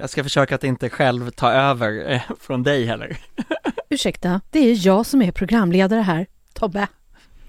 [0.00, 3.16] Jag ska försöka att inte själv ta över eh, från dig heller.
[3.88, 6.26] Ursäkta, det är jag som är programledare här.
[6.52, 6.86] Tobbe,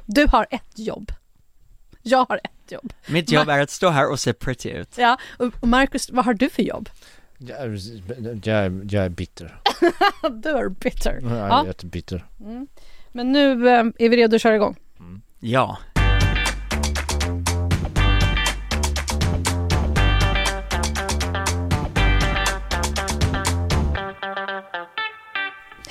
[0.06, 1.12] du har ett jobb.
[2.02, 2.94] Jag har ett jobb.
[3.08, 4.98] Mitt jobb är att stå här och se pretty ut.
[4.98, 6.90] Ja, och Marcus, vad har du för jobb?
[7.38, 7.70] Jag är,
[8.50, 9.62] jag jag är bitter.
[10.44, 11.20] Du är bitter.
[11.22, 11.66] Jag är Ja.
[11.66, 12.26] jättebitter.
[12.40, 12.68] Mm.
[13.12, 14.76] Men nu eh, är vi redo att köra igång.
[15.40, 15.78] Ja.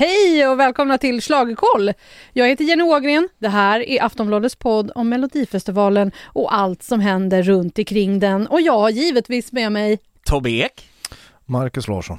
[0.01, 1.93] Hej och välkomna till Schlagerkoll!
[2.33, 3.29] Jag heter Jenny Ågren.
[3.39, 8.47] Det här är Aftonbladets podd om Melodifestivalen och allt som händer runt omkring den.
[8.47, 10.91] Och jag har givetvis med mig Tobbe Ek.
[11.47, 12.19] Marcus Larsson.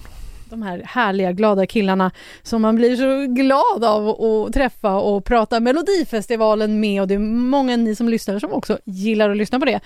[0.49, 2.11] de här härliga, glada killarna
[2.43, 7.19] som man blir så glad av att träffa och prata Melodifestivalen med och det är
[7.19, 9.79] många ni som lyssnar som också gillar att lyssna på det.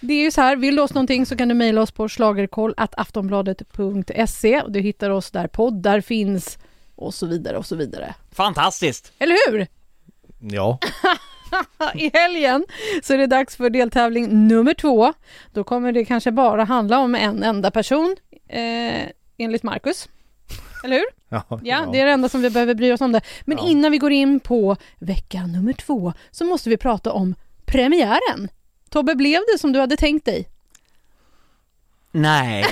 [0.00, 2.08] Det är ju så här, vill du oss någonting så kan du mejla oss på
[2.08, 6.58] schlagerkoll.aftonbladet.se och du hittar oss där poddar finns
[7.00, 8.14] och så vidare och så vidare.
[8.32, 9.12] Fantastiskt!
[9.18, 9.66] Eller hur?
[10.40, 10.78] Ja,
[11.94, 12.64] I helgen
[13.02, 15.12] så är det dags för deltävling nummer två.
[15.52, 18.16] Då kommer det kanske bara handla om en enda person,
[18.48, 20.08] eh, enligt Marcus.
[20.84, 21.04] Eller hur?
[21.28, 23.20] ja, Ja, det är det enda som vi behöver bry oss om det.
[23.44, 23.68] Men Ja.
[23.68, 27.34] innan vi går in på vecka nummer två så måste vi prata om
[27.64, 28.48] premiären.
[28.90, 30.48] Tobbe, blev det som du hade tänkt dig?
[32.12, 32.64] Nej.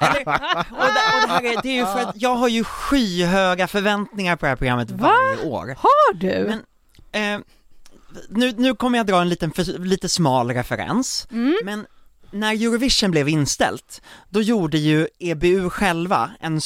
[0.00, 2.64] Eller, och, det, och det, här är, det är ju för att jag har ju
[2.64, 5.08] skyhöga förväntningar på det här programmet Va?
[5.08, 5.76] varje år.
[5.78, 6.60] Har du?
[7.12, 7.40] Men, eh,
[8.28, 11.56] nu, nu kommer jag dra en liten, lite smal referens, Mm.
[11.64, 11.86] men
[12.30, 16.60] när Eurovision blev inställt, då gjorde ju EBU själva en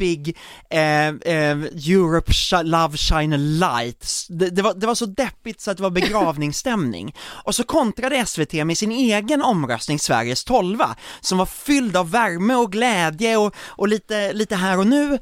[0.00, 0.36] superdeppig
[0.70, 1.58] eh, eh,
[1.90, 4.26] Europe Sh- Love Shine a Light.
[4.28, 7.14] Det, det, var, det var så deppigt så att det var begravningsstämning.
[7.44, 12.54] Och så kontrade SVT med sin egen omröstning, Sveriges tolva, som var fylld av värme
[12.54, 15.18] och glädje och, och lite, lite här och nu.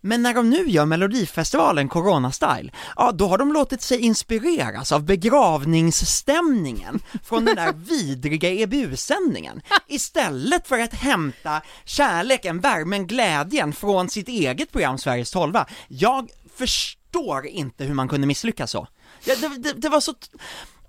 [0.00, 5.04] Men när de nu gör Melodifestivalen Corona-style, ja då har de låtit sig inspireras av
[5.04, 14.28] begravningsstämningen från den där vidriga EBU-sändningen istället för att hämta kärleken, värmen, glädjen från sitt
[14.28, 15.54] eget program Sveriges 12.
[15.88, 18.88] Jag förstår inte hur man kunde misslyckas så.
[19.24, 20.14] Ja, det, det, det var så...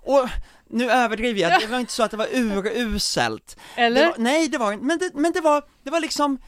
[0.02, 0.28] Och
[0.70, 3.56] nu överdriver jag, det var inte så att det var uruselt.
[3.76, 4.00] Eller?
[4.00, 6.38] Det var, nej, det var inte, men det, men det var, det var liksom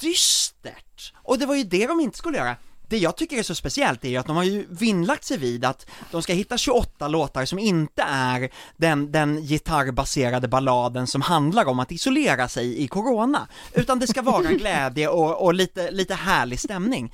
[0.00, 0.84] dystert.
[1.16, 2.56] Och det var ju det de inte skulle göra.
[2.88, 5.64] Det jag tycker är så speciellt är ju att de har ju vinnlagt sig vid
[5.64, 11.64] att de ska hitta 28 låtar som inte är den, den gitarrbaserade balladen som handlar
[11.64, 16.14] om att isolera sig i corona, utan det ska vara glädje och, och lite, lite
[16.14, 17.12] härlig stämning.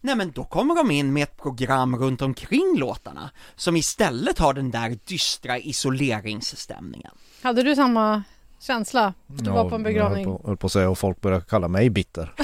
[0.00, 4.54] Nej men då kommer de in med ett program runt omkring låtarna som istället har
[4.54, 7.12] den där dystra isoleringsstämningen.
[7.42, 8.22] Hade du samma
[8.62, 9.14] känsla?
[9.26, 10.24] Du var på en begravning?
[10.24, 12.32] Jag höll på, höll på att säga och folk börjar kalla mig bitter.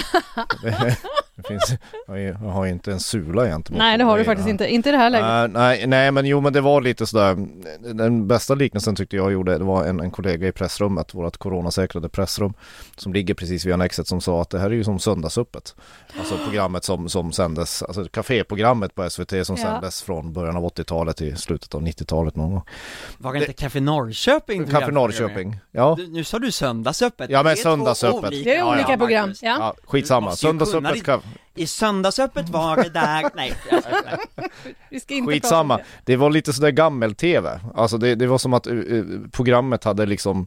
[1.43, 1.75] det, finns,
[2.07, 4.67] jag har ju- inte en sula gentemot Nej, det har du faktiskt inte.
[4.69, 5.27] Inte i det här läget.
[5.53, 7.37] Nej, nej, nej, men jo, men det var lite sådär.
[7.95, 12.09] Den bästa liknelsen tyckte jag gjorde, det var en, en kollega i pressrummet, vårt coronasäkrade
[12.09, 12.53] pressrum,
[12.97, 15.75] som ligger precis vid annexet som sa att det här är ju som söndagsöppet.
[16.19, 19.63] Alltså programmet som, som sändes, alltså kaféprogrammet på SVT som Ja.
[19.65, 22.63] sändes från början av 80-talet till slutet av 90-talet någon gång.
[23.19, 24.67] Var det inte Café Norrköping?
[24.67, 25.95] Café Norrköping, ja.
[25.99, 27.31] Du, nu sa du söndagsöppet.
[27.31, 28.31] Ja, men söndagsöppet.
[28.31, 29.29] Det är Ja, olika ja, program.
[29.29, 29.43] Marcus.
[29.43, 29.57] Ja.
[29.61, 30.37] Ja, skitsamma.
[30.37, 31.21] Söndagsöppet.
[31.59, 33.53] I söndagsöppet var det där, nej.
[33.71, 34.19] jag skojar.
[34.91, 35.75] Vi ska inte Skitsamma.
[35.75, 37.61] om Det var lite sådär gammel-tv.
[37.75, 38.75] Alltså det, det var som att eh,
[39.33, 40.47] programmet hade liksom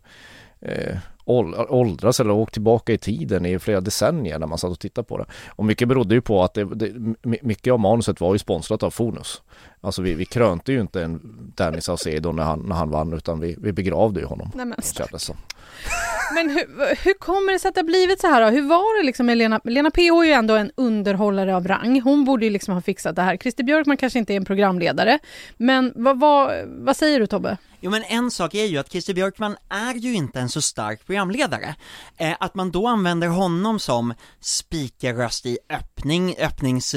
[0.62, 4.80] eh, ål- åldras eller åkt tillbaka i tiden i flera decennier när man satt och
[4.80, 5.26] tittade på det.
[5.48, 8.84] Och mycket berodde ju på att det, det, my- mycket av manuset var ju sponsrat
[8.84, 9.42] av Fonus.
[9.82, 11.20] Alltså vi, vi krönte ju inte en
[11.56, 14.50] Danny Saucedo när han, när han vann utan vi, vi begravde ju honom.
[14.52, 14.58] det.
[14.58, 14.82] Nej, men.
[16.34, 18.48] men hur, hur kommer det sig att det har blivit så här då?
[18.48, 19.62] Hur var det liksom med Lena?
[19.64, 22.02] Lena PH är ju ändå en underhållare av rang.
[22.02, 23.38] Hon borde ju liksom ha fixat det här.
[23.38, 25.20] Christer Björkman kanske inte är en programledare.
[25.58, 27.58] Men vad, vad, vad säger du Tobbe?
[27.84, 31.06] Jo men en sak är ju att Christer Björkman är ju inte en så stark
[31.06, 31.76] programledare.
[32.18, 36.96] Eh, att man då använder honom som speakerröst i öppning, öppnings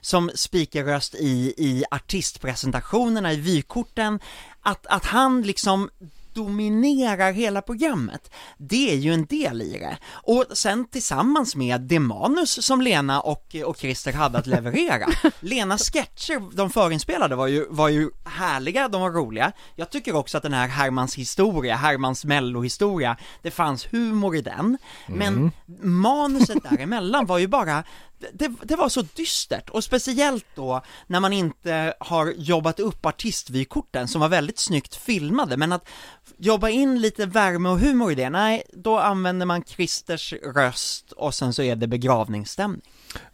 [0.00, 4.20] som speakerröst i, i artistpresentationerna, i vykorten,
[4.60, 5.90] att, att han liksom
[6.34, 8.30] dominerar hela programmet.
[8.58, 9.98] Det är ju en del i det.
[10.08, 15.06] Och sen tillsammans med det manus som Lena och, och Christer hade att leverera.
[15.40, 19.52] Lenas sketcher, de förinspelade, var ju, var ju härliga, de var roliga.
[19.76, 24.78] Jag tycker också att den här Hermans historia, Hermans mellohistoria, det fanns humor i den.
[25.06, 27.84] Men manuset däremellan var ju bara
[28.32, 34.08] det, det var så dystert, och speciellt då när man inte har jobbat upp artistvykorten
[34.08, 35.88] som var väldigt snyggt filmade, men att
[36.36, 41.34] jobba in lite värme och humor i det, nej, då använder man Christers röst och
[41.34, 42.80] sen så är det begravningsstämning.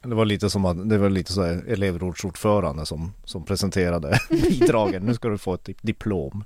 [0.03, 5.03] Det var lite som att, det var lite så här elevrådsordförande som, som presenterade bidragen.
[5.03, 6.44] Nu ska du få ett diplom.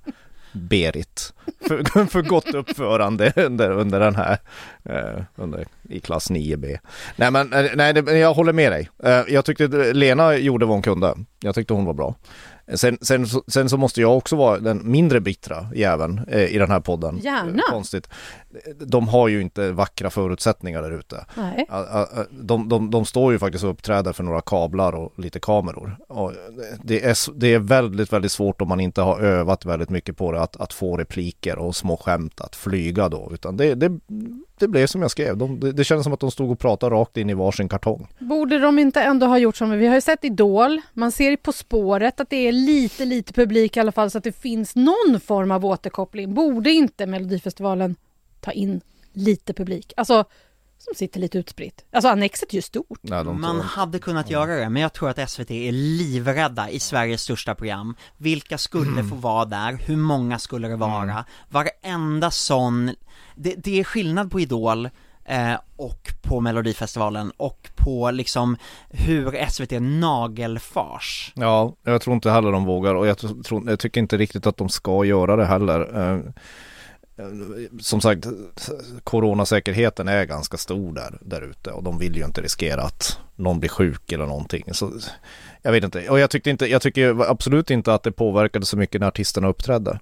[0.52, 1.32] Berit.
[1.68, 4.38] För, för gott uppförande under, under den här,
[4.84, 6.78] eh, under, i klass 9B.
[7.16, 8.90] Nej men, eh, nej det, jag håller med dig.
[9.04, 11.14] Eh, jag tyckte Lena gjorde vad hon kunde.
[11.40, 12.14] Jag tyckte hon var bra.
[12.74, 16.70] Sen, sen, sen så måste jag också vara den mindre bittra jäveln eh, i den
[16.70, 17.18] här podden.
[17.18, 17.62] Gärna.
[17.70, 18.08] Konstigt.
[18.78, 21.24] De har ju inte vackra förutsättningar där ute.
[22.30, 25.96] De, de, de står ju faktiskt och uppträder för några kablar och lite kameror.
[26.08, 26.32] Och
[26.84, 30.32] det, är, det är väldigt, väldigt svårt om man inte har övat väldigt mycket på
[30.32, 33.30] det att, att få repliker och små skämt att flyga då.
[33.32, 34.00] Utan det, det,
[34.60, 35.36] det blev som jag skrev.
[35.36, 38.08] De, det, det kändes som att de stod och pratade rakt in i varsin kartong.
[38.18, 41.52] Borde de inte ändå ha gjort som vi har ju sett Idol, man ser På
[41.52, 45.20] spåret att det är lite, lite publik i alla fall så att det finns någon
[45.20, 46.34] form av återkoppling.
[46.34, 47.96] Borde inte Melodifestivalen
[48.40, 48.80] ta in
[49.12, 49.92] lite publik?
[49.96, 50.24] Alltså,
[50.78, 51.84] som sitter lite utspritt.
[51.92, 52.98] Alltså annexet är ju stort.
[53.02, 57.22] Nej, Man hade kunnat göra det, men jag tror att SVT är livrädda i Sveriges
[57.22, 57.96] största program.
[58.16, 59.72] Vilka skulle få vara där?
[59.72, 61.24] Hur många skulle det vara?
[61.48, 62.94] Varenda sån,
[63.34, 64.88] det, det är skillnad på Idol
[65.24, 68.56] eh, och på Melodifestivalen och på liksom
[68.90, 71.32] hur SVT nagelfars.
[71.36, 74.56] Ja, jag tror inte heller de vågar och jag, tror, jag tycker inte riktigt att
[74.56, 76.12] de ska göra det heller.
[76.12, 76.20] Eh,
[77.80, 78.26] som sagt,
[79.04, 83.60] coronasäkerheten är ganska stor där, där ute och de vill ju inte riskera att någon
[83.60, 84.64] blir sjuk eller någonting.
[84.72, 84.92] Så
[85.62, 88.76] jag vet inte, och jag tyckte inte, jag tycker absolut inte att det påverkade så
[88.76, 89.98] mycket när artisterna uppträdde.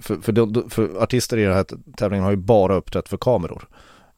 [0.00, 1.66] För, för, de- för artister i den här
[1.96, 3.68] tävlingen har ju bara uppträtt för kameror.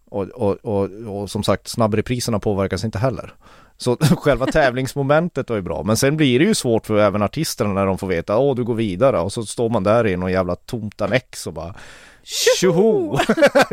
[0.05, 3.35] Och, och, och, och som sagt, snabbrepriserna påverkas inte heller.
[3.81, 7.73] Så själva tävlingsmomentet var ju bra, men sen blir det ju svårt för även artisterna
[7.73, 10.33] när de får veta åh du går vidare och så står man där i någon
[10.33, 11.75] jävla tomt annex och bara
[12.23, 13.19] Tjoho!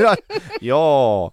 [0.62, 1.31] ja,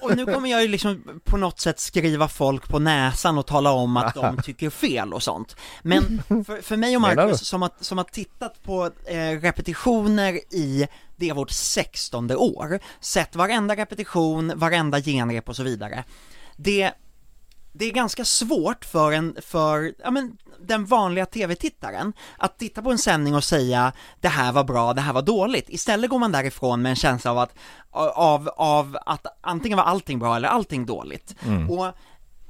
[0.00, 3.70] Och nu kommer jag ju liksom på något sätt skriva folk på näsan och tala
[3.70, 5.56] om att de tycker fel och sånt.
[5.82, 10.86] Men för, för mig och Marcus som har, som har tittat på eh, repetitioner i,
[11.16, 16.04] det är vårt sextonde år, sett varenda repetition, varenda genrep och så vidare.
[16.56, 16.92] Det,
[17.76, 22.90] det är ganska svårt för en, för, ja men, den vanliga tv-tittaren att titta på
[22.90, 25.68] en sändning och säga det här var bra, det här var dåligt.
[25.68, 27.54] Istället går man därifrån med en känsla av att,
[27.90, 31.34] av, av att antingen var allting bra eller allting dåligt.
[31.70, 31.92] Och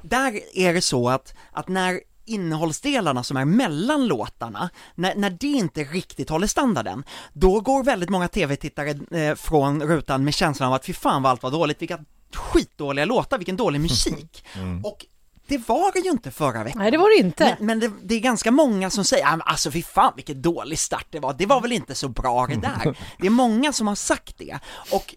[0.03, 5.47] där är det så att, att när innehållsdelarna som är mellan låtarna, när, när det
[5.47, 10.75] inte riktigt håller standarden, då går väldigt många tv-tittare eh, från rutan med känslan av
[10.75, 11.99] att fy fan vad allt var dåligt, vilka
[12.35, 14.45] skitdåliga låtar, vilken dålig musik.
[14.85, 15.07] Och
[15.47, 16.83] det var det ju inte förra veckan.
[16.83, 17.57] Nej, det var det inte.
[17.59, 20.79] Men, men det, det är ganska många som säger, "Ah, alltså fy fan vilken dålig
[20.79, 22.97] start det var, det var väl inte så bra det där.
[23.19, 24.59] Det är många som har sagt det,
[24.93, 25.15] och,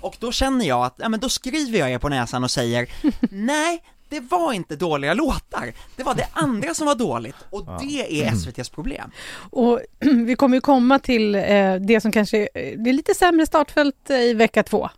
[0.00, 2.88] och då känner jag att, ja men då skriver jag er på näsan och säger,
[3.30, 8.22] nej, det var inte dåliga låtar, det var det andra som var dåligt, och det
[8.22, 9.10] är SVTs problem.
[9.50, 9.80] Och
[10.26, 14.10] vi kommer ju komma till eh, det som kanske eh, det är lite sämre startfält
[14.10, 14.88] eh, i vecka två.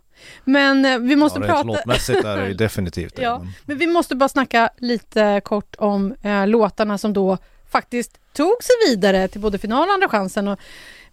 [0.43, 1.63] Men eh, vi måste ja prata...
[1.63, 3.21] låtmässigt är det ju definitivt det.
[3.21, 7.37] Ja, men- men vi måste bara snacka lite kort om eh, låtarna som då
[7.71, 10.47] faktiskt tog sig vidare till både final och andra chansen.
[10.47, 10.59] Och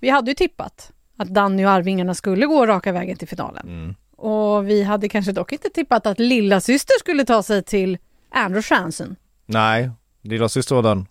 [0.00, 3.66] vi hade ju tippat att Danny och Arvingarna skulle gå raka vägen till finalen.
[3.68, 3.94] Mm.
[4.16, 7.98] Och vi hade kanske dock inte tippat att lilla syster skulle ta sig till
[8.30, 9.16] andra chansen.
[9.46, 9.90] Nej,
[10.22, 11.06] lilla syster var den.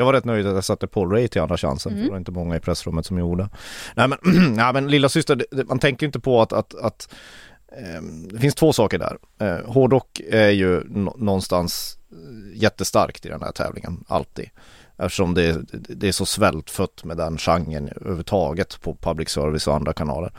[0.00, 1.92] Jag var rätt nöjd att jag satte Paul Ray till andra chansen.
[1.92, 2.02] Mm.
[2.02, 3.48] för Det var inte många i pressrummet som gjorde.
[3.94, 4.18] Nej men,
[4.54, 7.14] nej, men lilla syster, man tänker inte på att, att, att
[7.78, 9.18] ehm, det finns två saker där.
[9.38, 14.50] Eh, hårdrock är ju nå- någonstans eh, jättestarkt i den här tävlingen, alltid.
[14.98, 19.92] Eftersom det, det är så svältfött med den genren överhuvudtaget på public service och andra
[19.92, 20.32] kanaler.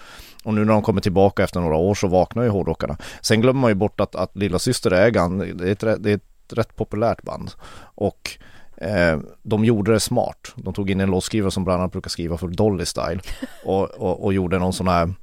[0.43, 2.97] Och nu när de kommer tillbaka efter några år så vaknar ju hårdrockarna.
[3.21, 5.11] Sen glömmer man ju bort att, att Lilla Syster är,
[5.53, 7.51] det är, ett, det är ett rätt populärt band.
[7.95, 8.37] Och
[8.81, 10.53] eh, de gjorde det smart.
[10.55, 13.19] De tog in en låtskrivare som bland annat brukar skriva för Dolly Style.
[13.63, 15.13] Och, och, och gjorde någon sån här,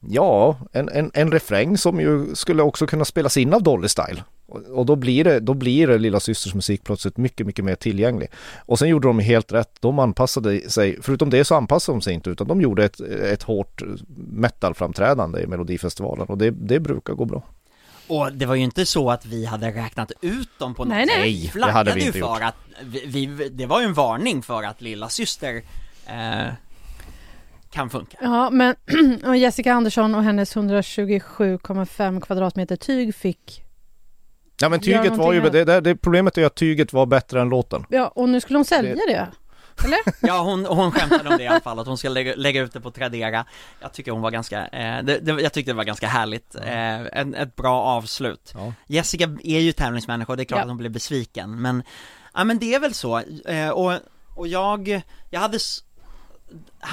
[0.00, 4.22] ja, en, en, en refräng som ju skulle också kunna spelas in av Dolly Style.
[4.46, 7.74] Och, och då blir det, då blir det Lilla Systers musik plötsligt mycket, mycket mer
[7.74, 8.28] tillgänglig.
[8.56, 9.70] Och sen gjorde de helt rätt.
[9.80, 13.42] De anpassade sig, förutom det så anpassade de sig inte utan de gjorde ett, ett
[13.42, 13.82] hårt
[14.30, 17.42] metalframträdande i Melodifestivalen och det, det brukar gå bra.
[18.08, 21.06] Och det var ju inte så att vi hade räknat ut dem på något Nej,
[21.06, 21.14] nej.
[21.14, 21.20] sätt.
[21.20, 22.42] Nej, Vi det hade vi inte för gjort.
[22.42, 25.62] att vi, vi, det var ju en varning för att lilla syster
[26.06, 26.52] eh,
[27.70, 28.16] kan funka.
[28.20, 28.74] Ja, men
[29.26, 33.60] och Jessica Andersson och hennes 127,5 kvadratmeter tyg fick
[34.60, 37.40] Ja men tyget var ju, det, det, det, problemet är ju att tyget var bättre
[37.40, 37.86] än låten.
[37.88, 39.28] Ja, och nu skulle hon sälja det.
[39.84, 39.98] Eller?
[40.26, 42.72] Ja hon, hon skämtade om det i alla fall, att hon ska lägga, lägga ut
[42.72, 43.44] det på Tradera.
[43.80, 47.00] Jag tycker hon var ganska, eh, det, det, jag tyckte det var ganska härligt, eh,
[47.20, 48.52] en, ett bra avslut.
[48.54, 48.72] Ja.
[48.86, 50.62] Jessica är ju tävlingsmänniska och det är klart Ja.
[50.62, 51.82] att hon blev besviken, men,
[52.34, 53.92] ja men det är väl så, eh, och,
[54.34, 55.58] och jag, jag hade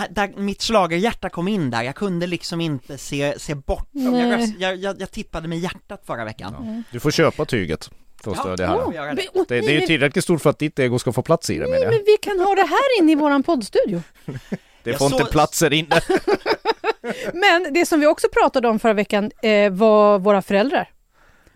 [0.09, 4.75] där mitt schlagerhjärta kom in där, jag kunde liksom inte se, se bort jag, jag,
[4.75, 6.83] jag, jag tippade med hjärtat förra veckan.
[6.91, 7.89] Du får köpa tyget
[8.25, 8.65] Ja, ja.
[8.67, 8.93] här.
[8.93, 9.27] göra det.
[9.47, 11.67] Det, det är ju tillräckligt stort för att ditt ego ska få plats i det
[11.67, 11.89] Nej, jag.
[11.93, 14.01] men vi kan ha det här inne i våran poddstudio.
[14.83, 16.01] Det får inte plats här inne.
[17.33, 20.89] Men det som vi också pratade om förra veckan eh, var våra föräldrar.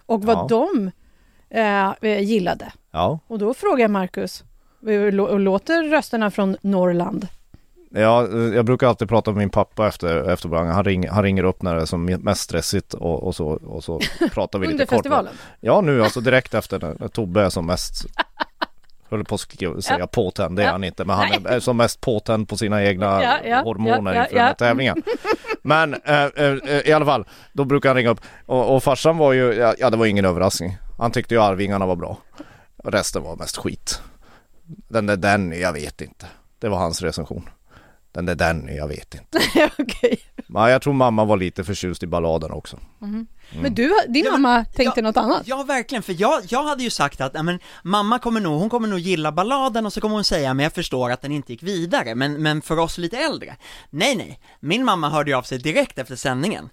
[0.06, 0.48] Och vad Ja.
[0.50, 0.92] de
[2.02, 2.72] eh, gillade.
[2.92, 4.44] Ja, Och då frågar jag Marcus,
[4.82, 7.28] lå- låter rösterna från Norrland?
[8.02, 10.50] Ja, jag brukar alltid prata med min pappa efter, efter.
[10.50, 13.84] Han, ring, han ringer upp när det är som mest stressigt och, och, så, och
[13.84, 14.00] så
[14.34, 14.96] pratar vi Under lite kort.
[14.98, 15.34] festivalen?
[15.60, 18.06] Ja nu alltså direkt efter när, när Tobbe är som mest
[19.10, 19.42] Höll på att
[19.84, 20.08] säga Ja.
[20.08, 20.72] påtänd, det är Ja.
[20.72, 24.14] han inte, men han är, är som mest påtänd på sina egna Ja, ja, hormoner
[24.14, 24.54] ja, inför ja.
[24.54, 25.04] tävlingen.
[25.62, 26.54] Men eh, eh,
[26.86, 29.98] i alla fall, då brukar han ringa upp och, och farsan var ju, ja, det
[29.98, 30.78] var ingen överraskning.
[30.98, 32.18] Han tyckte ju Arvingarna var bra.
[32.84, 34.02] Resten var mest skit.
[34.68, 36.26] Den där Danny, jag vet inte.
[36.60, 37.50] Det var hans recension.
[38.16, 39.40] Den där Danny, jag vet inte.
[39.78, 40.20] Okej.
[40.48, 42.80] Men jag tror mamma var lite förtjust i balladen också.
[43.62, 45.42] Men du, din Ja, men- mamma tänkte ja, något annat?
[45.46, 48.88] Ja verkligen, för jag, jag hade ju sagt att, men mamma kommer nog, hon kommer
[48.88, 51.64] nog gilla balladen och så kommer hon säga, men jag förstår att den inte gick
[51.64, 53.56] vidare, men, men för oss lite äldre.
[53.90, 56.70] Nej nej, min mamma hörde ju av sig direkt efter sändningen.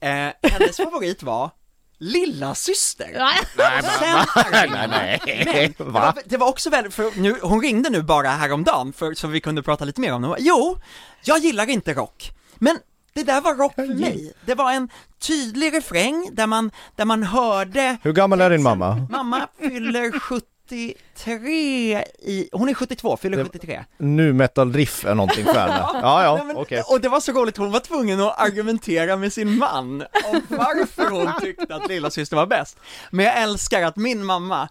[0.00, 0.08] Eh,
[0.42, 1.50] hennes favorit var
[1.98, 3.10] Lilla syster.
[3.12, 3.38] Nej.
[3.82, 5.20] Sen nej, nej.
[5.44, 6.00] Men det Va?
[6.00, 9.40] var, det var också väldigt, för nu, hon ringde nu bara häromdagen för, så vi
[9.40, 10.36] kunde prata lite mer om det.
[10.38, 10.78] Jo,
[11.24, 12.78] jag gillar inte rock, men
[13.14, 14.32] det där var rock för mig.
[14.44, 14.88] Det var en
[15.18, 19.06] tydlig refräng där man, där man hörde Hur gammal är din mamma?
[19.10, 20.20] Mamma fyller
[20.68, 23.84] 73 i, hon är 72, fyller 73.
[23.98, 25.86] Nu metal riff är någonting för henne.
[26.02, 26.82] Ja, ja, okej.
[26.86, 31.10] Och det var så roligt, hon var tvungen att argumentera med sin man om varför
[31.10, 32.78] hon tyckte att lilla syster var bäst.
[33.10, 34.68] Men jag älskar att min mamma,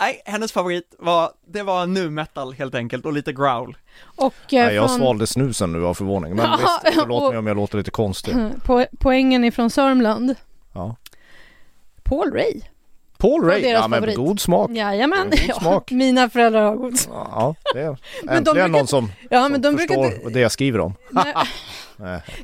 [0.00, 3.76] nej, hennes favorit var, det var nu metal helt enkelt och lite growl.
[4.16, 6.36] Och eh, Nej, jag från, svalde snusen nu av förvåning.
[6.36, 8.34] Men visst, förlåt och- mig om jag låter lite konstig.
[8.64, 10.34] po poängen ifrån Sörmland,
[10.74, 10.96] Ja.
[12.02, 12.60] Paul Ray.
[13.22, 14.16] Paul Ray, ja men favorit.
[14.16, 14.70] god smak.
[14.70, 15.90] Jajamän, God ja, smak.
[15.90, 17.28] mina föräldrar har god smak.
[17.32, 20.06] Ja, det är Men de äntligen brukar- någon som, Ja, som men de brukar förstår
[20.14, 20.94] inte- det jag skriver om.
[21.10, 21.24] Nej.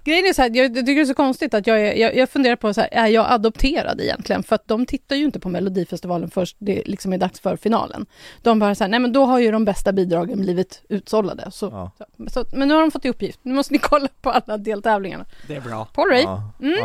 [0.05, 2.17] Grejen är så här, jag, jag tycker det är så konstigt att jag, är, jag,
[2.17, 4.43] jag funderar på så här, är jag adopterad egentligen?
[4.43, 8.07] För att de tittar ju inte på Melodifestivalen först det liksom är dags för finalen.
[8.43, 11.50] De bara så här, nej men då har ju de bästa bidragen blivit utsållade.
[11.50, 11.91] Så, Ja.
[11.99, 14.57] så, så, men nu har de fått i uppgift, nu måste ni kolla på alla
[14.59, 15.25] deltävlingarna.
[15.47, 15.85] Det är bra.
[15.95, 16.43] Paul Ray, Ja.
[16.62, 16.79] Mm.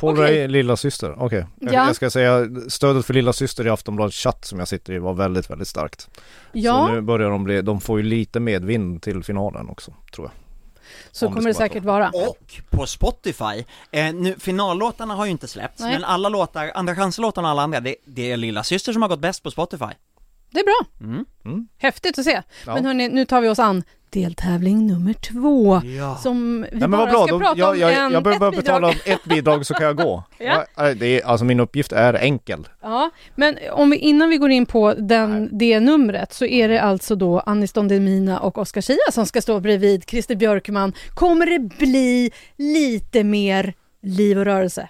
[0.00, 0.38] Paul Okej.
[0.40, 1.14] Ray, lilla syster.
[1.22, 1.46] Okej.
[1.60, 1.86] Jag, Ja.
[1.86, 5.14] jag ska säga, stödet för lilla syster i Aftonbladets chatt som jag sitter i var
[5.14, 6.08] väldigt, väldigt starkt.
[6.52, 10.26] ja, Så nu börjar de bli, de får ju lite medvind till finalen också, tror
[10.26, 10.32] jag.
[11.12, 12.08] Så det kommer det säkert vara.
[12.08, 15.92] Och på Spotify, eh, nu, finallåtarna har ju inte släppts, Nej.
[15.92, 19.08] men alla låtar, andra chanslåtarna och alla andra, det, det är lilla syster som har
[19.08, 19.94] gått bäst på Spotify.
[20.50, 21.08] Det är bra,
[21.44, 21.68] Mm.
[21.78, 22.42] häftigt att se.
[22.66, 22.74] Ja.
[22.74, 25.80] Men hörni, nu tar vi oss an deltävling nummer två.
[25.98, 26.16] Ja.
[26.16, 28.40] Som vi Nej men bara bra, ska då, prata jag, om jag, en, jag behöver
[28.40, 30.24] bara betala om ett bidrag så kan jag gå.
[30.38, 30.64] Ja.
[30.76, 32.68] Ja, det är, alltså min uppgift är enkel.
[32.82, 36.82] Ja, men om vi, innan vi går in på den, det numret så är det
[36.82, 40.92] alltså då Anis Don Demina och Oscar Zia som ska stå bredvid Christer Björkman.
[41.14, 44.88] Kommer det bli lite mer liv och rörelse?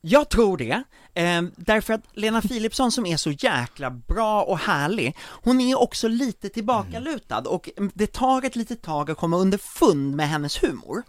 [0.00, 0.82] Jag tror det,
[1.14, 6.08] eh, därför att Lena Philipsson som är så jäkla bra och härlig, hon är också
[6.08, 11.02] lite tillbakalutad och det tar ett litet tag att komma underfund med hennes humor.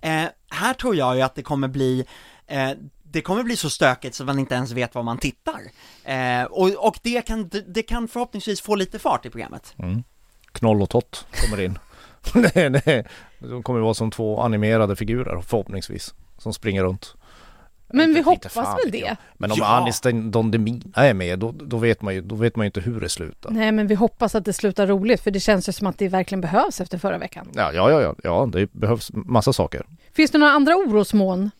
[0.00, 2.04] Eh, här tror jag ju att det kommer bli
[2.46, 2.70] eh,
[3.02, 5.60] det kommer bli så stökigt så man inte ens vet var man tittar.
[6.04, 9.74] Eh, och och det, kan, det kan förhoppningsvis få lite fart i programmet.
[10.52, 11.78] Knoll och Tott kommer in.
[12.54, 13.06] nej, nej.
[13.38, 16.14] De kommer vara som två animerade figurer förhoppningsvis.
[16.38, 17.14] Som springer runt.
[17.92, 18.98] Men vi hoppas väl det?
[18.98, 19.16] jag.
[19.34, 19.66] Men om Ja.
[19.66, 22.80] Anis Don Demina är med, då, då, vet man ju, då vet man ju inte
[22.80, 23.50] hur det slutar.
[23.50, 26.08] Nej, men vi hoppas att det slutar roligt för det känns ju som att det
[26.08, 27.48] verkligen behövs efter förra veckan.
[27.54, 29.86] Ja, ja, ja, ja, ja, det behövs massa saker.
[30.12, 31.50] Finns det några andra orosmoln?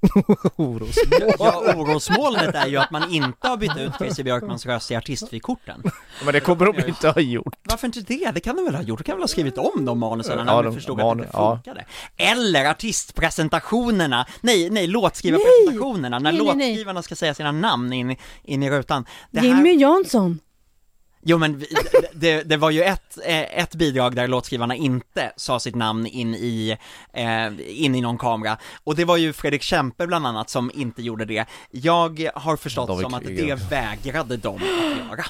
[0.56, 1.32] Orosmoln.
[1.38, 5.82] Ja, orosmolnet är ju att man inte har bytt ut Christer Björkmans röst i artistfikorten.
[6.24, 7.54] Men det kommer de inte ha gjort.
[7.62, 8.30] Varför inte det?
[8.34, 8.98] Det kan de väl ha gjort?
[8.98, 11.22] De kan väl ha skrivit om de manusen när Ja, de förstod man- att det
[11.24, 11.56] inte ja.
[11.64, 11.84] funkade.
[12.16, 16.68] Eller artistpresentationerna, nej, nej, låtskrivarpresentationerna, när Nej, nej, nej.
[16.68, 19.06] låtskrivarna ska säga sina namn in, in i rutan.
[19.30, 20.38] Det Jimmy Jansson.
[21.22, 21.66] Jo men vi-
[22.12, 26.34] det, det var ju ett, eh, ett bidrag där låtskrivarna inte sa sitt namn in
[26.34, 26.76] i,
[27.12, 27.46] eh,
[27.84, 31.24] in i någon kamera, och det var ju Fredrik Kempe bland annat som inte gjorde
[31.24, 31.46] det.
[31.70, 34.62] Jag har förstått David som att det vägrade de att
[35.10, 35.24] göra.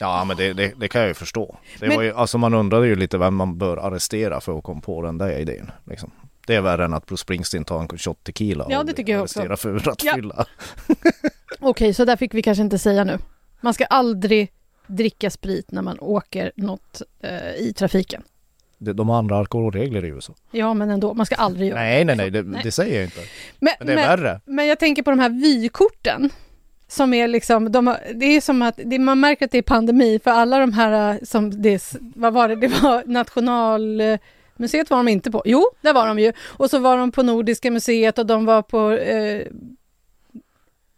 [0.00, 1.58] Ja men det, det, det kan jag ju förstå.
[1.80, 4.64] Det Men- var ju, alltså man undrade ju lite vem man bör arrestera för att
[4.64, 5.70] komma på den där idén.
[5.86, 6.10] Liksom.
[6.46, 9.12] Det är värre än att Bruce Springsteen tar en shot tequila Ja, och det tycker
[9.12, 9.40] jag också.
[9.40, 10.46] arresterar för rattfylla.
[11.60, 13.18] Okej, så där fick vi kanske inte säga nu.
[13.60, 14.50] Man ska aldrig
[14.96, 18.22] dricka sprit när man åker något eh, i trafiken.
[18.78, 20.34] De har andra alkoholregler i USA.
[20.50, 22.60] Ja, men ändå, man ska aldrig göra Nej nej nej, det, Nej.
[22.64, 23.20] det säger jag inte.
[23.58, 24.40] Men, Men det är men, värre.
[24.44, 26.30] men jag tänker på de här vykorten.
[26.88, 29.62] Som är liksom, de har, det är som att, det, man märker att det är
[29.62, 34.96] pandemi för alla de här eh, som, det, vad var det, det var Nationalmuseet var
[34.96, 35.42] de inte på.
[35.44, 36.32] Jo, där var de ju.
[36.42, 39.46] Och så var de på Nordiska museet och de var på eh,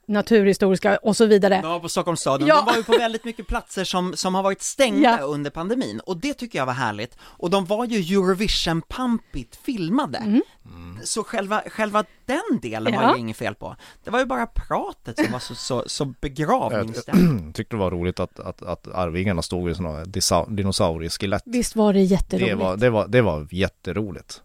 [0.08, 1.60] Naturhistoriska och så vidare.
[1.62, 2.56] De var på Stockholms stadion, Ja.
[2.56, 5.24] de var ju på väldigt mycket platser som, som har varit stängda Ja.
[5.26, 7.16] under pandemin, och det tycker jag var härligt.
[7.22, 10.98] Och de var ju Eurovision-pampigt filmade, Mm.
[11.04, 13.14] så själva, själva den delen var Ja.
[13.14, 13.76] ju inget fel på.
[14.04, 17.54] Det var ju bara pratet som var så, så, så begravningsstämt.
[17.56, 20.04] Tyckte det var roligt att, att, att Arvingarna stod vid sådana
[20.48, 21.42] dinosaurieskelett.
[21.46, 22.48] Visst var det jätteroligt?
[22.50, 24.42] Det var, det, var, det var jätteroligt.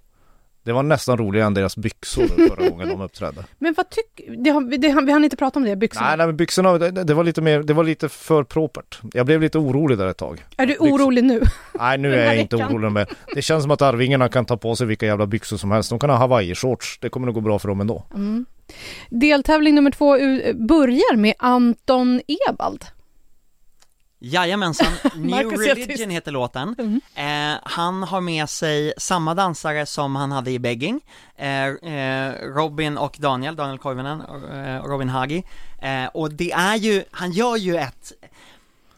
[0.69, 3.45] Det var nästan roligare än deras byxor förra gången de uppträdde.
[3.57, 6.07] Men vad tycker, vi hann inte prata om det, byxorna.
[6.07, 8.99] Nej, nej men byxorna, det, det var lite mer, det var lite för propert.
[9.13, 10.45] Jag blev lite orolig där ett tag.
[10.57, 10.87] är du byxor.
[10.87, 11.41] orolig nu?
[11.79, 13.07] Nej nu är jag inte orolig mer.
[13.35, 15.89] Det känns som att Arvingarna kan ta på sig vilka jävla byxor som helst.
[15.89, 16.97] De kan ha hawaii-shorts.
[17.01, 18.03] Det kommer nog gå bra för dem ändå.
[18.15, 18.45] Mm.
[19.09, 20.17] Deltävling nummer två
[20.67, 22.85] börjar med Anton Ewald.
[24.19, 25.49] Jajamensan, New.
[25.51, 26.75] Religion heter låten.
[26.79, 27.01] Mm.
[27.15, 31.01] Eh, han har med sig samma dansare som han hade i Begging,
[31.37, 35.43] eh, eh, Robin och Daniel, Daniel Koivunen och eh, Robin Hagi.
[35.81, 38.11] Eh, och det är ju, han gör ju ett,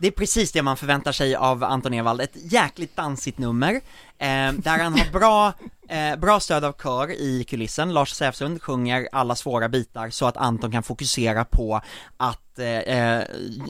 [0.01, 3.73] det är precis det man förväntar sig av Anton Ewald, ett jäkligt dansigt nummer,
[4.17, 5.53] eh, där han har bra,
[5.89, 10.37] eh, bra stöd av kör i kulissen, Lars Säfsund sjunger alla svåra bitar så att
[10.37, 11.81] Anton kan fokusera på
[12.17, 13.23] att eh, eh,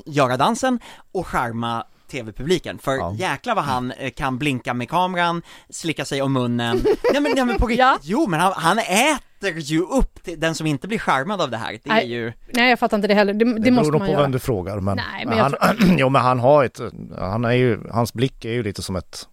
[0.05, 0.79] göra dansen
[1.11, 3.13] och charma tv-publiken, för Ja.
[3.17, 6.77] jäklar vad han eh, kan blinka med kameran, slicka sig om munnen,
[7.13, 7.97] nej men, nej, men på riktigt, Ja.
[8.01, 11.57] jo men han, han äter ju upp till den som inte blir charmad av det
[11.57, 12.12] här, det är Nej.
[12.13, 13.33] ju Nej, jag fattar inte det heller.
[13.33, 14.21] Det, det, Det, måste man på göra.
[14.21, 14.79] vem du frågar.
[14.79, 15.53] Men, Nej, men han,
[15.98, 16.79] jo men han har ett,
[17.19, 19.27] han är ju, hans blick är ju lite som ett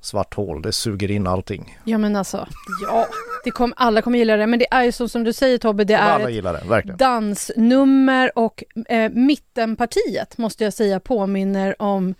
[0.00, 0.62] svart hål.
[0.62, 1.78] Det suger in allting.
[1.84, 2.46] Ja, men alltså,
[2.86, 3.06] ja,
[3.44, 4.46] det kom, alla kommer gilla det.
[4.46, 6.52] Men det är ju som, som du säger Tobbe, det Och är alla ett gillar
[6.52, 6.96] det, verkligen.
[6.96, 12.14] dansnummer och eh, mittenpartiet måste jag säga påminner om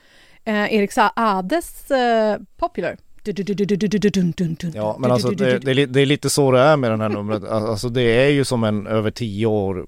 [0.44, 2.96] eh, Erik Saades eh, Popular.
[4.74, 7.08] Ja men alltså det, det, är, det är lite så det är med den här
[7.08, 7.44] numret.
[7.44, 9.86] Alltså det är ju som en över tio år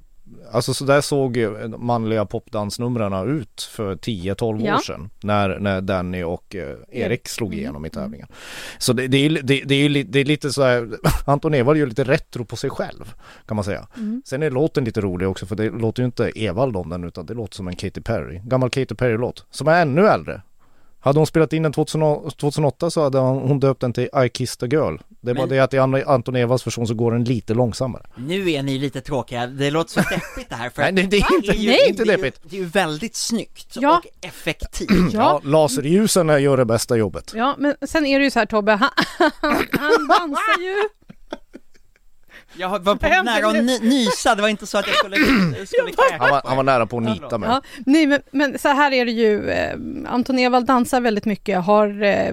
[0.52, 4.76] Alltså så där såg ju manliga popdansnumren ut för 10-12 Ja.
[4.76, 6.56] år sedan när, när Danny och
[6.90, 8.28] Erik slog igenom i tävlingen.
[8.78, 10.88] Så det, det, är, det, det, är, det är lite så här,
[11.26, 13.14] Anton Ewald gör lite retro på sig själv
[13.46, 13.86] kan man säga.
[13.96, 14.22] Mm.
[14.24, 17.26] Sen är låten lite rolig också för det låter ju inte Evald om den utan
[17.26, 20.42] det låter som en Katy Perry, gammal Katy Perry-låt som är ännu äldre.
[21.04, 24.62] Hade hon spelat in den 2000 2008 så hade hon döpt den till I kissed
[24.62, 24.96] a girl.
[25.20, 27.54] Det är bara Men- det att i An- Anton Evalds version så går den lite
[27.54, 28.02] långsammare.
[28.16, 31.34] Nu är ni lite tråkiga, det låter så deppigt det här för Nej, det, är
[31.34, 32.40] inte, ju- det är inte det är ju- deppigt.
[32.50, 33.98] Det är ju väldigt snyggt Ja.
[33.98, 34.90] och effektivt.
[34.90, 37.32] Ja, Ja, laserljusen gör det bästa jobbet.
[37.34, 38.90] ja, men sen är det ju så här Tobbe, han,
[39.72, 40.88] han dansar ju.
[42.56, 45.16] Jag var på nära att ny- nysa, det var inte så att jag skulle,
[45.66, 47.48] skulle kräkas Han var, han var nära på att nita mig.
[47.48, 49.50] Ja, nej, men, men så här är det ju.
[49.50, 49.74] Eh,
[50.08, 51.64] Anton Ewald dansar väldigt mycket.
[51.64, 52.32] Har, eh,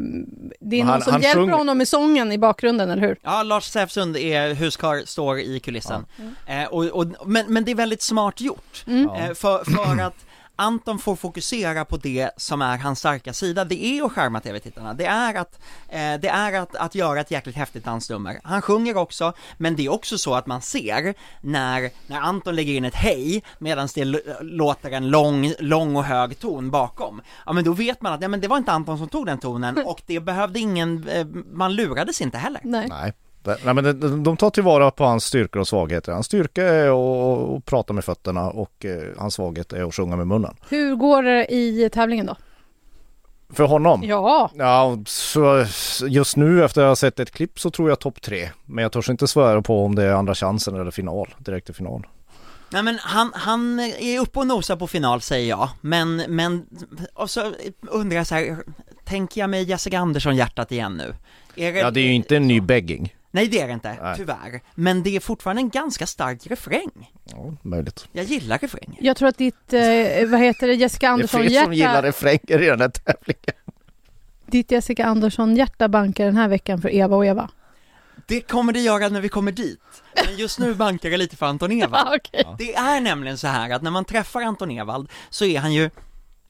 [0.59, 3.17] det är någon han- som han hjälper sjunger- honom med sången i bakgrunden, eller hur?
[3.23, 6.05] Ja, Lars Säfsund är huskar, står i kulissen.
[6.47, 8.83] Eh, och, och, men, men det är väldigt smart gjort.
[8.87, 9.03] Mm.
[9.03, 9.17] Ja.
[9.19, 10.15] Eh, för, för att
[10.61, 14.93] Anton får fokusera på det som är hans starka sida, det är att skärma tv-tittarna,
[14.93, 18.39] det är att, eh, det är att, att göra ett jäkligt häftigt dansnummer.
[18.43, 22.73] Han sjunger också, men det är också så att man ser när, när Anton lägger
[22.73, 24.05] in ett hej medan det
[24.41, 27.21] låter en lång, lång och hög ton bakom.
[27.45, 29.39] Ja men då vet man att, ja men det var inte Anton som tog den
[29.39, 32.61] tonen och det behövde ingen, eh, man lurades inte heller.
[32.63, 32.87] Nej.
[32.89, 33.13] Nej.
[33.43, 36.11] Det- Nej men de, de tar tillvara på hans styrkor och svagheter.
[36.11, 40.15] Hans styrka är att, att prata med fötterna och eh, hans svaghet är att sjunga
[40.15, 40.55] med munnen.
[40.69, 42.35] Hur går det i tävlingen då?
[43.53, 44.01] För honom?
[44.03, 45.65] Ja, Ja, så
[46.07, 48.49] just nu efter att ha sett ett klipp så tror jag topp tre.
[48.65, 51.75] Men jag törs inte svära på om det är andra chansen eller final, direkt till
[51.75, 52.07] final.
[52.69, 56.65] Nej men han, han är uppe och nosar på final säger jag, men, men,
[57.13, 58.57] och så undrar jag så här,
[59.05, 61.15] tänker jag mig Jessica Andersson hjärtat igen nu?
[61.65, 63.15] Är Ja, det är ju inte en ny begging.
[63.31, 64.17] Nej det är det inte, Nej.
[64.17, 64.61] tyvärr.
[64.75, 67.11] Men det är fortfarande en ganska stark refräng.
[67.23, 68.07] Ja, möjligt.
[68.11, 68.97] Jag gillar refränger.
[68.99, 69.81] Jag tror att ditt, eh,
[70.27, 73.55] vad heter det, Jessica Det är Andersson fler som gillar refränger i den här tävlingen.
[74.45, 77.49] ditt Jessica Andersson hjärta bankar den här veckan för Eva och Eva.
[78.27, 80.03] Det kommer det göra när vi kommer dit.
[80.25, 82.07] Men just nu bankar det lite för Anton Ewald.
[82.07, 82.55] Ah, okej.
[82.57, 85.89] Det är nämligen så här att när man träffar Anton Ewald så är han ju,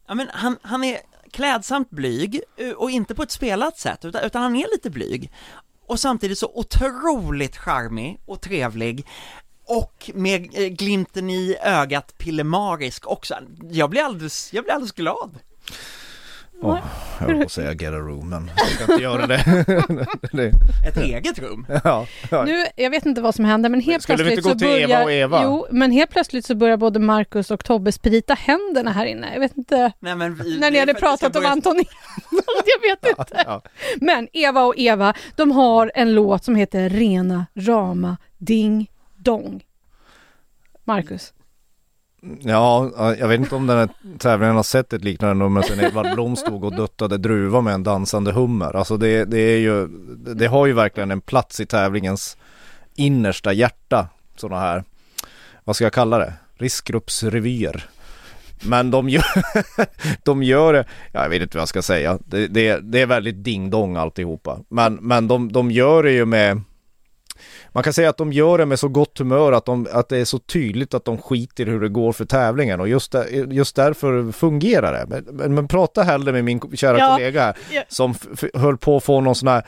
[0.08, 0.98] ja men han, han är
[1.32, 5.32] klädsamt blyg eh, och inte på ett spelat sätt utan, utan han är lite blyg.
[5.92, 9.06] Och samtidigt så otroligt charmig och trevlig
[9.68, 13.36] och med eh, glimten i ögat pillemarisk också.
[13.72, 15.40] Jag blir alldeles, jag blir alldeles glad.
[16.62, 16.80] Åh,
[17.20, 19.66] jag höll på att säga get a room, men jag ska inte göra det.
[20.32, 20.52] det
[20.88, 21.66] Ett eget rum.
[21.84, 22.44] ja, ja.
[22.44, 24.80] Nu, jag vet inte vad som händer men helt Skulle vi plötsligt inte så gå
[24.80, 25.00] till börjar...
[25.00, 25.44] Eva och Eva?
[25.44, 29.34] Jo, men helt plötsligt så börjar både Marcus och Tobbe sprita händerna här inne.
[29.34, 31.88] Jag vet inte Nej, men vi, när ni hade vi pratat om börja- Anton Ewald,
[32.66, 33.44] jag vet inte.
[33.46, 33.62] Ja.
[34.02, 39.64] Men Eva och Eva, de har en låt som heter Rena rama ding dong.
[40.84, 41.34] Marcus.
[42.42, 46.14] Ja, jag vet inte om den här tävlingen har sett ett liknande nummer sen Edvard
[46.14, 48.76] Blom stod och duttade druva med en dansande hummer.
[48.76, 49.88] Alltså det, det är ju,
[50.36, 52.38] det har ju verkligen en plats i tävlingens
[52.96, 54.08] innersta hjärta.
[54.36, 54.84] Sådana här,
[55.64, 56.34] vad ska jag kalla det?
[56.56, 57.90] Riskgruppsrevyer.
[58.64, 59.24] Men de gör,
[60.24, 62.20] de gör det, jag vet inte vad jag ska säga.
[62.26, 64.60] Det, det, det är väldigt ding-dong alltihopa.
[64.70, 66.62] Men, men de, de gör det ju med
[67.74, 70.18] man kan säga att de gör det med så gott humör att, de, att det
[70.18, 72.80] är så tydligt att de skiter hur det går för tävlingen.
[72.80, 75.06] Och just, där, just därför fungerar det.
[75.08, 77.56] Men, men, men prata hellre med min kära Ja, kollega här,
[77.88, 79.64] som f- höll på att få någon sån här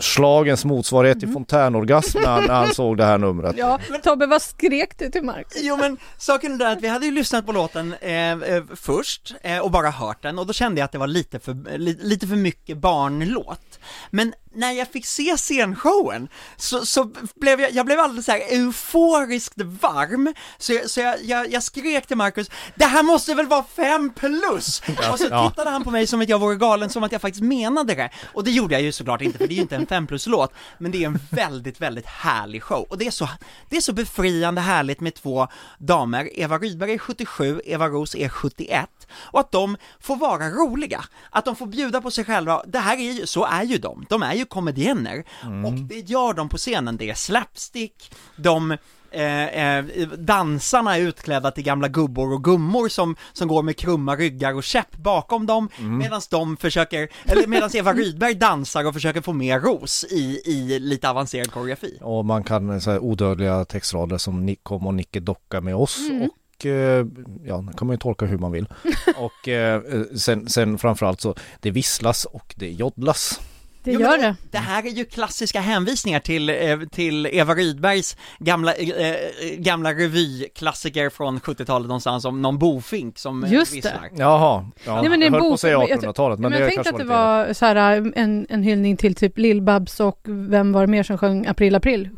[0.00, 3.56] slagens motsvarighet till fontänorgasm när han, när han såg det här numret.
[3.58, 5.62] Ja, Tobbe, vad skrek du till Marcus?
[5.62, 9.34] Jo men saken är där att vi hade ju lyssnat på låten eh, eh, först
[9.42, 11.98] eh, och bara hört den och då kände jag att det var lite för, li,
[12.00, 13.78] lite för mycket barnlåt.
[14.10, 18.40] Men när jag fick se scenshowen så, så blev jag, jag blev alldeles så här
[18.50, 23.46] euforiskt varm, så, jag, så jag, jag, jag skrek till Marcus, det här måste väl
[23.46, 24.82] vara fem plus?
[25.12, 27.44] Och så tittade han på mig som att jag vore galen, som att jag faktiskt
[27.44, 28.10] menade det.
[28.34, 30.52] Och det gjorde jag ju såklart inte, för det är ju inte en fem plus-låt,
[30.78, 32.86] men det är en väldigt, väldigt härlig show.
[32.90, 33.28] Och det är så,
[33.68, 38.28] det är så befriande härligt med två damer, Eva Rydberg är 77, Eva Ros är
[38.28, 42.78] 71, och att de får vara roliga, att de får bjuda på sig själva, det
[42.78, 45.24] här är ju, så är ju de, de är ju komedienner,
[45.66, 48.76] och det gör de på scenen, det är slapstick, de
[49.10, 49.84] Eh, eh,
[50.18, 54.64] dansarna är utklädda till gamla gubbor och gummor som, som går med krumma ryggar och
[54.64, 59.60] käpp bakom dem, medan de försöker, eller medan Eva Rydberg dansar och försöker få mer
[59.60, 61.98] ros i, i lite avancerad koreografi.
[62.00, 65.98] Och man kan så här, odödliga textrader som Nick kom och Nicke docka med oss
[66.10, 66.28] Mm.
[66.56, 67.06] och eh,
[67.44, 68.66] ja, det kan man ju tolka hur man vill.
[69.16, 69.82] och eh,
[70.16, 73.40] sen, sen framförallt så det visslas och det joddlas.
[73.86, 74.36] Det Jo, gör det.
[74.50, 79.14] Det här är ju klassiska hänvisningar till, eh, till Eva Rydbergs gamla, eh,
[79.58, 83.76] gamla revyklassiker från 70-talet någonstans om någon bofink som Just det.
[83.76, 84.08] visslar.
[84.16, 86.50] Jaha, ja, Nej, men det är jag höll på att säga men jag- 1800-talet men,
[86.50, 87.76] Men jag det tänkte att det var så här,
[88.16, 92.10] en, en hyllning till typ Lill-Babs och vem var det mer som sjöng April April?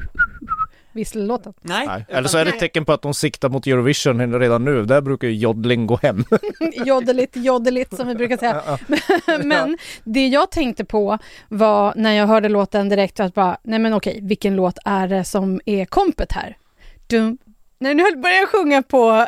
[0.99, 1.53] Vissellåten.
[1.61, 2.05] Nej, Nej.
[2.09, 4.85] Eller så är det ett tecken på att de siktar mot Eurovision redan nu.
[4.85, 6.25] Där brukar ju joddling gå hem.
[6.87, 8.79] Joddeligt, joddeligt som vi brukar säga.
[9.45, 13.95] men det jag tänkte på var när jag hörde låten direkt att bara, nej men
[13.95, 16.57] okej, vilken låt är det som är kompet här?
[17.07, 17.39] Dum.
[17.79, 19.11] När nu börjar jag sjunga på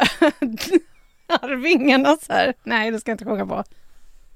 [1.40, 2.54] Arvingarna så här.
[2.62, 3.64] Nej, det ska jag inte sjunga på.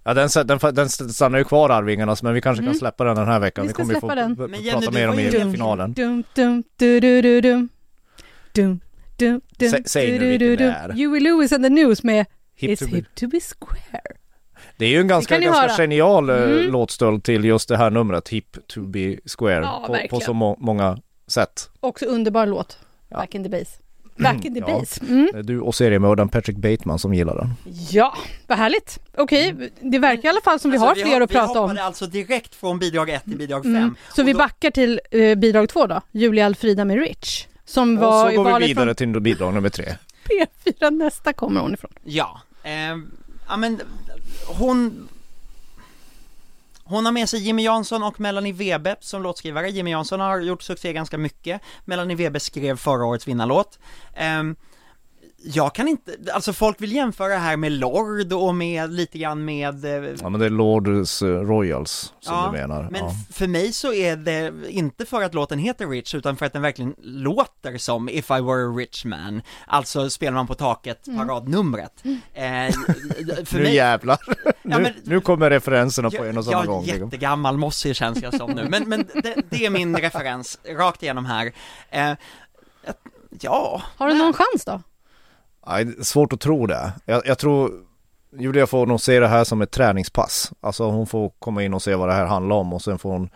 [0.04, 2.72] Ja den, den, den stannar ju kvar Arvingarnas men vi kanske Mm.
[2.72, 3.62] kan släppa den den här veckan.
[3.64, 4.28] Vi Vi, kommer ju få den.
[4.28, 5.92] Men prata Jenny, du mer om ju i en- finalen.
[5.92, 7.68] Dum, dum, du, du, du, dum.
[8.52, 8.80] Dum,
[9.16, 10.88] dum, dum, Sä- säg nu du, vilken det är.
[10.92, 12.96] Huey Lewis and the News med Hip It's to be.
[12.96, 14.02] hip to be square.
[14.76, 15.76] Det är ju en ganska, ganska höra.
[15.76, 16.72] genial eh, Mm.
[16.72, 20.56] låtstöld till just det här numret, Hip to be square, Ja, på, på så må-
[20.60, 21.70] många sätt.
[21.80, 22.78] Också underbar låt.
[23.08, 23.16] Ja.
[23.16, 23.70] Back in the base.
[24.16, 24.66] Back in the Ja.
[24.78, 25.00] base.
[25.08, 25.28] Mm.
[25.42, 27.48] Du och seriemördaren Patrick Bateman som gillar den.
[27.90, 28.14] Ja,
[28.46, 28.98] vad härligt.
[29.16, 31.62] Okej, det verkar i alla fall som vi Alltså, har fler att prata Vi om.
[31.62, 33.76] hoppade alltså direkt från bidrag 1 till bidrag 5.
[33.76, 33.94] Mm.
[34.16, 37.46] Så vi då- backar till eh, bidrag två då, Julia Alfrida med Rich.
[37.64, 39.84] Som Och var så går vi vidare till bidrag nummer tre.
[39.84, 41.90] från P4, nästa kommer hon ifrån.
[42.04, 43.10] Ja, ehm,
[43.48, 43.80] ja men
[44.46, 45.08] hon
[46.84, 49.70] hon har med sig Jimmy Jansson och Melanie Webe som låtskrivare.
[49.70, 51.60] Jimmy Jansson har gjort succé ganska mycket.
[51.84, 53.78] Melanie Webe skrev förra årets vinnarlåt.
[54.14, 54.56] Ehm,
[55.46, 59.44] jag kan inte, alltså folk vill jämföra det här med Lord och med lite grann
[59.44, 62.88] med eh, Ja men det är Lords eh, Royals som Ja, du menar.
[62.90, 63.10] Men ja.
[63.32, 66.62] för mig så är det inte för att låten heter Rich utan för att den
[66.62, 72.04] verkligen låter som If I Were a Rich Man Alltså spelar man på taket, paradnumret
[72.34, 72.42] eh,
[73.44, 74.18] För Nu mig, jävlar!
[74.66, 76.84] Ja, nu, men- nu kommer referenserna på en och samma jag, gång.
[76.86, 80.58] jag är jättegammal mossig känns jag som nu, men, men det, det är min referens
[80.78, 81.52] rakt igenom här
[81.90, 82.12] eh,
[83.40, 84.82] Ja, Har du någon chans då?
[85.66, 86.92] Nej, svårt att tro det.
[87.04, 87.72] Jag, jag tror
[88.38, 90.52] Julia får nog se det här som ett träningspass.
[90.60, 93.10] Alltså hon får komma in och se vad det här handlar om och sen får
[93.10, 93.30] hon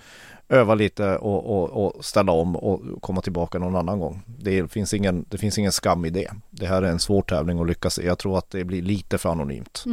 [0.49, 4.23] öva lite och, och, och ställa om och komma tillbaka någon annan gång.
[4.27, 6.31] Det finns, ingen, det finns ingen skam i det.
[6.51, 8.07] Det här är en svår tävling att lyckas i.
[8.07, 9.85] Jag tror att det blir lite för anonymt.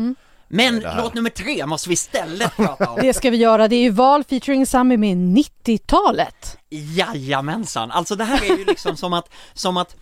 [0.47, 1.03] men det här.
[1.03, 3.67] låt nummer tre måste vi istället prata om Det ska vi göra.
[3.67, 6.57] Det är ju val featuring Sami med 90-talet.
[6.69, 9.95] Jajamensan, alltså det här är ju liksom som att, som att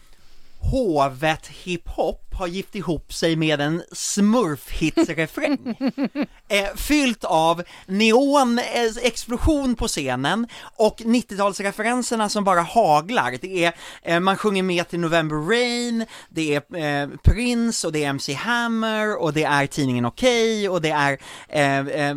[0.71, 5.75] hovet hiphop har gift ihop sig med en smurfhitsrefräng.
[6.49, 8.65] eh, fyllt av neon, eh,
[9.05, 13.35] explosion på scenen och 90-talsreferenserna som bara haglar.
[13.41, 18.03] Det är, eh, man sjunger med till November Rain, det är eh, Prince och det
[18.03, 21.17] är MC Hammer och det är tidningen Okej och det är
[21.49, 22.15] eh, eh,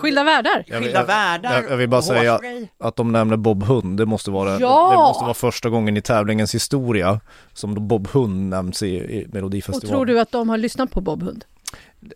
[0.00, 0.64] Skilda världar.
[0.66, 1.52] Jag vill- skilda jag- världar.
[1.62, 2.40] jag- jag vill bara säga-.
[2.80, 4.90] Att de nämner Bob Hund, det måste vara, Ja!
[4.90, 7.20] det måste vara första gången i tävlingens historia
[7.54, 9.96] som Bob Hund nämns i, i Och Melodifestivalen.
[9.96, 11.44] tror du att de har lyssnat på Bob Hund?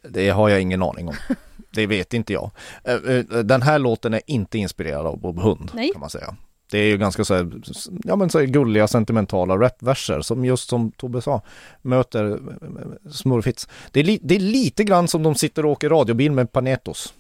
[0.03, 1.15] Det har jag ingen aning om.
[1.73, 2.51] Det vet inte jag.
[2.85, 5.91] Eh, eh, Den här låten är inte inspirerad av Bob Hund Nej.
[5.93, 6.37] kan man säga.
[6.71, 7.53] Det är ju ganska så här,
[8.05, 11.43] ja men så här gulliga sentimentala rapverser som just som Tobbe sa
[11.83, 13.69] möter eh, smurfhits.
[13.91, 17.15] Det är, li, det är lite grann som de sitter och åker radiobil med Panetos.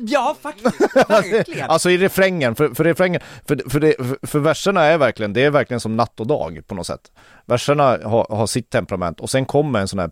[0.00, 1.70] Ja, faktiskt, verkligen.
[1.70, 5.44] Alltså i refrängen, för, för refrängen, för, för, det, för, för verserna är verkligen, det
[5.44, 7.12] är verkligen som natt och dag på något sätt.
[7.46, 10.10] Verserna har, har sitt temperament och sen kommer en sån här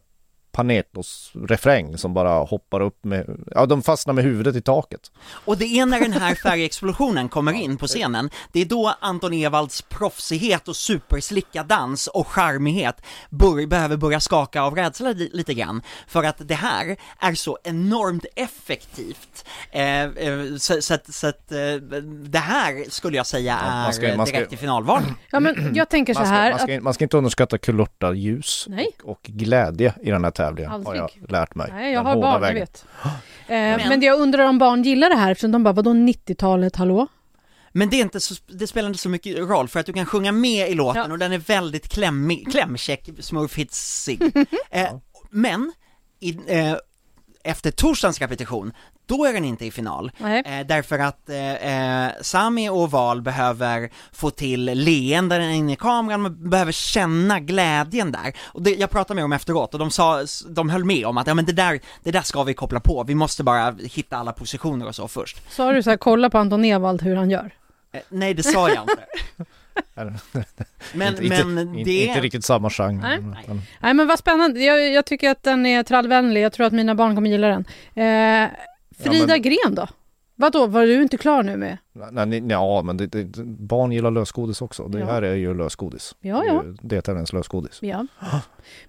[0.52, 5.00] Panetos-refräng som bara hoppar upp med, ja de fastnar med huvudet i taket.
[5.44, 9.32] Och det är när den här färgexplosionen kommer in på scenen, det är då Anton
[9.32, 15.54] Ewalds proffsighet och superslicka dans och charmighet bör, behöver börja skaka av rädsla li, lite
[15.54, 15.82] grann.
[16.06, 19.44] För att det här är så enormt effektivt.
[19.70, 21.58] Eh, eh, så, så att, så att eh,
[22.24, 25.02] det här skulle jag säga är man ska- man ska- direkt i finalval.
[25.30, 26.50] Ja, men jag tänker så Man ska, här.
[26.50, 28.88] man Att, ska, man ska inte underskatta kulörta ljus Nej.
[29.02, 30.96] och, och glädje i den här tävlingen, har Aldrig.
[31.00, 31.70] jag lärt mig.
[31.72, 32.60] nej, jag Den har barn, jag vägen.
[32.60, 32.84] vet.
[33.46, 37.06] Eh, men jag undrar om barn gillar det här eftersom de bara, vadå 90-talet, hallå?
[37.72, 40.06] Men det, är inte så, det spelar inte så mycket roll för att du kan
[40.06, 41.12] sjunga med i låten Ja.
[41.12, 44.22] och den är väldigt klämmig, klämkäck, smurfhitsig.
[44.70, 44.88] eh,
[45.30, 45.72] men
[46.20, 46.74] i, eh,
[47.44, 48.72] efter torsdagens repetition,
[49.10, 50.10] då är den inte i final.
[50.18, 50.42] Nej.
[50.46, 56.20] Eh, därför att eh, eh, Sami och Val behöver få till leenden in i kameran,
[56.20, 58.32] man behöver känna glädjen där.
[58.42, 61.26] Och det, jag pratade med dem efteråt och de sa, de höll med om att
[61.26, 64.32] ja men det där, det där ska vi koppla på, vi måste bara hitta alla
[64.32, 65.52] positioner och så först.
[65.52, 67.50] Sa du så här, kolla på Anton Ewald hur han gör?
[67.92, 69.06] Eh, nej det sa jag inte.
[70.94, 73.00] Men, inte, men inte, det inte riktigt samma genre.
[73.02, 73.40] Nej.
[73.44, 76.72] utan- Nej men vad spännande, jag, jag tycker att den är trallvänlig, jag tror att
[76.72, 77.64] mina barn kommer gilla den.
[77.94, 78.50] Eh,
[79.02, 79.86] Frida men- Gren då?
[80.34, 81.78] Vadå, var du inte klar nu med?
[82.12, 84.88] Nej, nej, ja, men det, det, barn gillar lösgodis också.
[84.88, 85.06] Det Ja.
[85.06, 86.14] här är ju lösgodis.
[86.20, 86.62] Ja, Det är ja.
[86.82, 87.78] deltävlingens lösgodis.
[87.82, 88.06] Ja.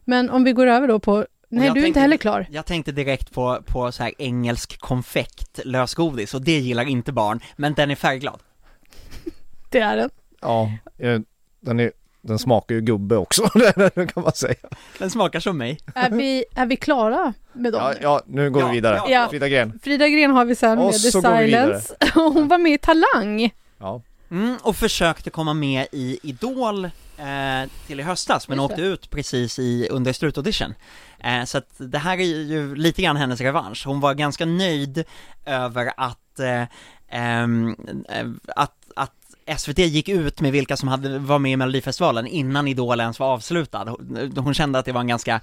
[0.05, 2.47] Men om vi går över då på, nej jag du är inte tänkte- heller klar.
[2.51, 7.39] Jag tänkte direkt på, på så här engelsk konfekt, lösgodis, och det gillar inte barn,
[7.55, 8.39] men den är färgglad.
[9.69, 10.09] Det är den.
[10.41, 11.19] Ja, eh,
[11.59, 13.49] den, är, den smakar ju gubbe också,
[13.95, 14.55] kan man säga.
[14.99, 15.79] Den smakar som mig.
[15.95, 17.81] Är vi, är vi klara med dem?
[17.81, 19.01] Ja, ja nu går Ja, vi vidare.
[19.11, 19.27] ja.
[19.29, 19.79] Frida Gren.
[19.83, 21.95] Frida Gren har vi sen Och med The Silence.
[22.13, 23.53] Hon var med i Talang.
[23.79, 24.01] Ja.
[24.31, 28.87] Mm, och försökte komma med i Idol eh, till i höstas, men Just åkte det.
[28.87, 30.73] ut precis i, under slutaudition.
[31.19, 33.83] Eh, så att det här är ju lite grann hennes revansch.
[33.87, 35.03] Hon var ganska nöjd
[35.45, 36.63] över att, eh,
[37.09, 37.75] ehm,
[38.09, 38.80] eh, att, att
[39.57, 43.27] SVT gick ut med vilka som hade, var med i Melodifestivalen innan Idol ens var
[43.27, 43.89] avslutad.
[43.89, 45.41] Hon, hon kände att det var en ganska,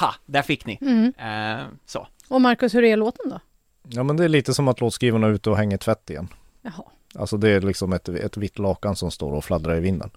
[0.00, 0.78] ha, där fick ni.
[0.80, 1.12] Mm.
[1.18, 2.06] Eh, så.
[2.28, 3.40] Och Markus, hur är låten då?
[3.88, 6.28] ja, men det är lite som att låtskrivarna är ute och hänger tvätt igen.
[6.62, 6.84] Jaha.
[7.14, 10.10] Alltså det är liksom ett, ett vitt lakan som står och fladdrar i vinden.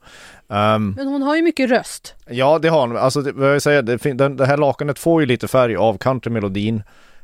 [0.49, 2.13] Ehm, Men hon har ju mycket röst.
[2.27, 2.97] Ja, det har hon.
[2.97, 6.83] Alltså, det, vad jag säger, det, det här lakanet får ju lite färg av countrymelodin,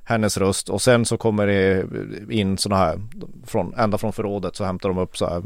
[0.09, 1.85] hennes röst och sen så kommer det
[2.33, 3.01] in sådana här,
[3.45, 5.43] från, ända från förrådet så hämtar de upp så här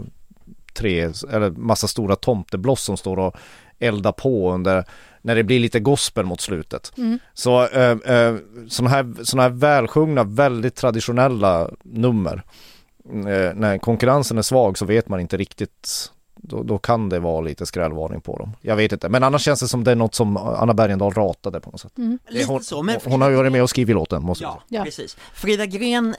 [0.74, 3.36] tre, eller massa stora tomtebloss som står och
[3.80, 4.86] eldar på under,
[5.22, 6.92] när det blir lite gospel mot slutet.
[6.98, 7.20] Mm.
[7.34, 8.36] Så eh, eh,
[8.68, 12.44] sådana här, såna här välsjungna, väldigt traditionella nummer,
[13.10, 16.12] eh, när konkurrensen är svag så vet man inte riktigt
[16.46, 18.52] då, då kan det vara lite skrällvarning på dem.
[18.62, 21.60] Jag vet inte, men annars känns det som det är något som Anna Bergendahl ratade
[21.60, 21.98] på något sätt.
[21.98, 22.20] Mm.
[22.28, 24.62] Lite hon, så, men hon har ju varit med och skrivit låten, måste jag Ja,
[24.70, 24.80] säga.
[24.80, 24.84] Ja.
[24.84, 25.18] precis.
[25.34, 26.16] Frida Gren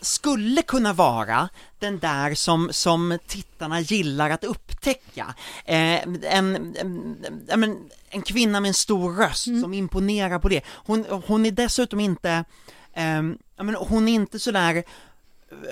[0.00, 5.34] skulle kunna vara den där som, som tittarna gillar att upptäcka.
[5.64, 6.76] Eh, en, en,
[7.48, 7.76] en,
[8.10, 10.60] en, kvinna med en stor röst som imponerar på det.
[10.68, 12.44] Hon, hon är dessutom inte,
[12.92, 13.04] eh,
[13.56, 14.82] jag menar, hon är inte sådär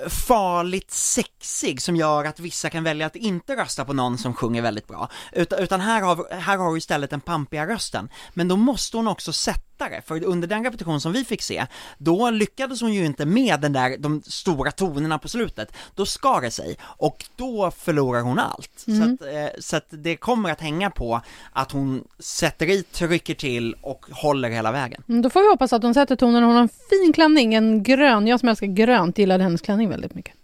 [0.08, 4.62] farligt sexig som gör att vissa kan välja att inte rösta på någon som sjunger
[4.62, 5.08] väldigt bra.
[5.32, 8.08] Utan, utan här, har, här har du istället den pampiga rösten.
[8.34, 11.66] Men då måste hon också sätta det, för under den repetition som vi fick se,
[11.98, 15.72] då lyckades hon ju inte med den där, de stora tonerna på slutet.
[15.94, 18.70] Då skar det sig, och då förlorar hon allt.
[18.76, 21.20] Så, att, eh, så att det kommer att hänga på
[21.52, 25.02] att hon sätter i, trycker till och håller hela vägen.
[25.08, 26.42] Mm, Då får vi hoppas att hon sätter tonen.
[26.42, 28.26] Hon har en fin klänning, en grön.
[28.26, 30.34] Jag som älskar grönt gillade hennes klänning väldigt mycket.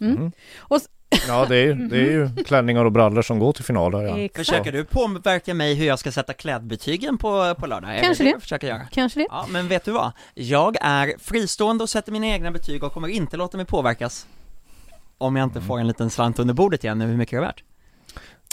[0.00, 0.16] Mm.
[0.16, 0.32] Mm.
[0.58, 0.80] Och
[1.28, 4.02] Ja, det är, ju- det är ju klänningar och brallor som går till finaler.
[4.02, 4.18] Ja.
[4.18, 4.36] Exakt.
[4.48, 7.98] Försöker du påverka mig hur jag ska sätta klädbetygen på, på lördag?
[8.02, 8.40] Kanske det det.
[8.40, 8.80] försöker göra?
[8.90, 9.26] Kanske det.
[9.30, 10.12] Ja, men vet du vad?
[10.34, 14.26] Jag är fristående och sätter mina egna betyg och kommer inte låta mig påverkas.
[15.18, 17.46] Om jag inte får en liten slant under bordet igen, nu hur mycket det är
[17.46, 17.64] värt.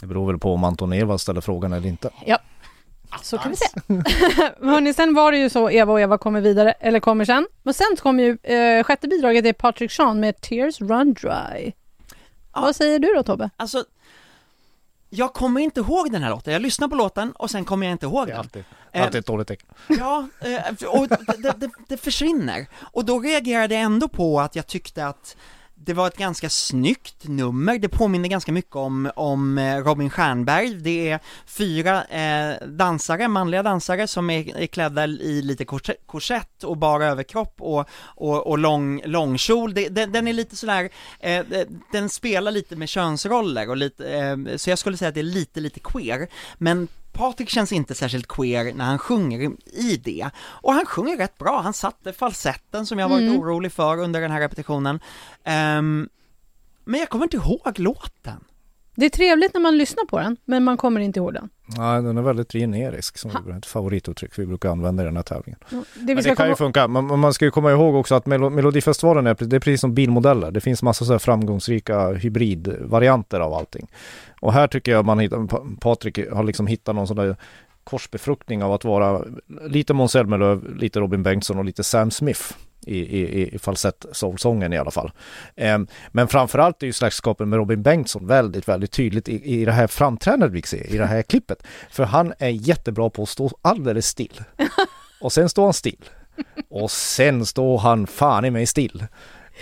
[0.02, 2.10] Det beror väl på om Anton Ewald ställer frågan eller inte.
[3.22, 3.68] Så kan vi se.
[4.66, 7.48] Hörni, sen var det ju så Eva och Eva kommer vidare, eller kommer sen.
[7.64, 11.72] Men sen kommer ju eh, sjätte bidraget är Patrick Sean med Tears Run Dry.
[12.60, 12.66] Ja.
[12.66, 13.50] Vad säger du då Tobbe?
[13.58, 13.86] Alltså,
[15.10, 16.54] jag kommer inte ihåg den här låten.
[16.54, 18.40] Jag lyssnar på låten och sen kommer jag inte ihåg Det är den.
[18.40, 19.68] alltid, Eh, alltid ett dåligt tecken.
[19.88, 22.68] Ja, eh, och det, det, det försvinner.
[22.80, 25.38] Och då reagerade jag ändå på att jag tyckte att
[25.86, 30.74] det var ett ganska snyggt nummer, det påminner ganska mycket om, om eh, Robin Stjernberg,
[30.74, 35.66] det är fyra eh, dansare, manliga dansare som är, är klädda i lite
[36.06, 40.90] korsett och bara överkropp och, och, och lång, långkjol, det, den, den är lite sådär,
[41.20, 45.16] eh, eh, den spelar lite med könsroller och lite, eh, så jag skulle säga att
[45.16, 49.98] det är lite, lite queer, men Patrik känns inte särskilt queer när han sjunger i
[50.04, 50.30] det.
[50.38, 53.40] Och han sjunger rätt bra, han satte falsetten som jag varit Mm.
[53.40, 55.00] orolig för under den här repetitionen.
[55.44, 56.10] Ehm,
[56.86, 58.44] men jag kommer inte ihåg låten.
[59.00, 61.50] Det är trevligt när man lyssnar på den, men man kommer inte ihåg den.
[61.78, 63.58] Nej, den är väldigt generisk, som Ha.
[63.58, 65.60] ett favorituttryck vi brukar använda i den här tävlingen.
[65.70, 68.16] Det Men ska det kan ju funka, men men man ska ju komma ihåg också
[68.16, 70.52] att Melo- Melodifestivalen är, det är precis som bilmodeller.
[70.52, 73.88] Det finns massa så framgångsrika hybridvarianter av allting.
[74.40, 77.36] Och här tycker jag man hittar, Pa- Patrik har liksom hittat någon sån där
[77.84, 79.22] korsbefruktning av att vara
[79.68, 82.42] lite Måns Zelmerlöw, lite Robin Bengtsson och lite Sam Smith
[82.90, 85.12] i, i, i falsett soulsången i alla fall.
[85.56, 89.72] Ehm, men framförallt är ju släktskapen med Robin Bengtsson väldigt, väldigt tydligt i, i det
[89.72, 91.64] här framträdandet vi ser, i det här klippet.
[91.90, 94.42] För han är jättebra på att stå alldeles still.
[95.22, 96.10] Och sen står han still.
[96.70, 99.06] Och sen står han fan i mig still.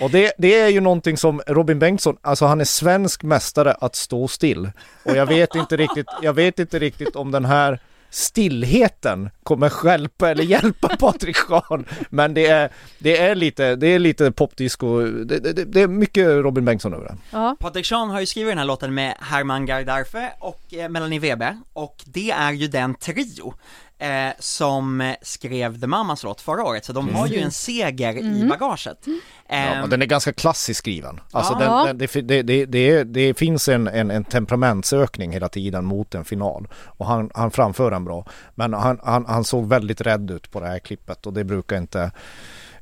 [0.02, 3.96] Och det, det är ju någonting som Robin Bengtsson, alltså han är svensk mästare att
[3.96, 4.72] stå still.
[5.04, 10.30] Och jag vet inte riktigt, jag vet inte riktigt om den här stillheten kommer stjälpa
[10.30, 11.86] eller hjälpa Patrik Schan.
[12.10, 16.28] Men det är, det är lite, det är lite popdisco, det, det, det är mycket
[16.28, 17.18] Robin Bengtsson över det.
[17.32, 17.56] Ja.
[17.60, 21.58] Patrik Sean har ju skrivit den här låten med Herman Gardarfe och eh, Melanie Weber,
[21.74, 23.54] och det är ju den trio
[23.98, 28.18] eh, som eh, skrev The Mamas låt förra året, så de har ju en seger
[28.18, 28.98] i bagaget.
[29.06, 29.14] Ja,
[29.50, 31.20] Ehm, och den är ganska klassiskt skriven.
[31.32, 31.86] Alltså Ja.
[31.86, 36.26] den, den, det, det, det, det finns en, en, en temperamentsökning hela tiden mot en
[36.26, 36.68] final.
[36.74, 38.26] Och han, han framför den bra.
[38.56, 41.78] Men han, han, han såg väldigt rädd ut på det här klippet och det brukar
[41.78, 42.12] inte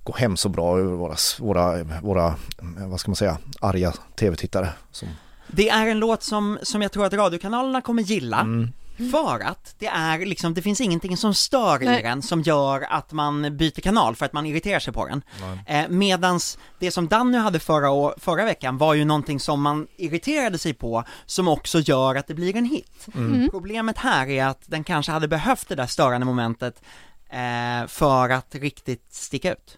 [0.04, 2.36] gå hem så bra över våra, våra, våra
[2.78, 4.70] vad ska man säga, arga tv-tittare.
[4.92, 5.08] Som,
[5.48, 8.72] Det är en låt som, som jag tror att radiokanalerna kommer gilla, mm.
[9.12, 12.04] För att det är liksom, det finns ingenting som stör i Nej.
[12.04, 15.22] den som gör att man byter kanal för att man irriterar sig på den.
[15.68, 19.88] Eh, medans det som Danny hade förra, å- förra veckan var ju någonting som man
[19.98, 23.08] irriterade sig på, som också gör att det blir en hit.
[23.16, 23.50] Mm.
[23.50, 26.82] Problemet här är att den kanske hade behövt det där störande momentet
[27.30, 29.78] eh, för att riktigt sticka ut.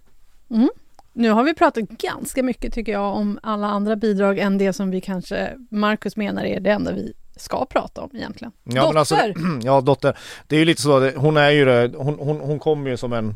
[1.13, 4.91] Nu har vi pratat ganska mycket tycker jag om alla andra bidrag än det som
[4.91, 8.51] vi kanske, Marcus menar är det enda vi ska prata om egentligen.
[8.63, 8.87] Ja, Dotter!
[8.87, 9.15] men alltså,
[9.67, 10.17] ja, dotter.
[10.47, 13.13] Det är ju lite så, hon är ju det, hon, hon, hon kommer ju som
[13.13, 13.35] en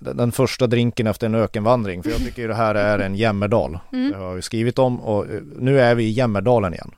[0.00, 3.78] den första drinken efter en ökenvandring, för jag tycker ju det här är en jämmerdal.
[3.92, 4.10] Mm.
[4.10, 6.90] Det har jag skrivit om och eh, nu är vi i Jämmerdalen igen.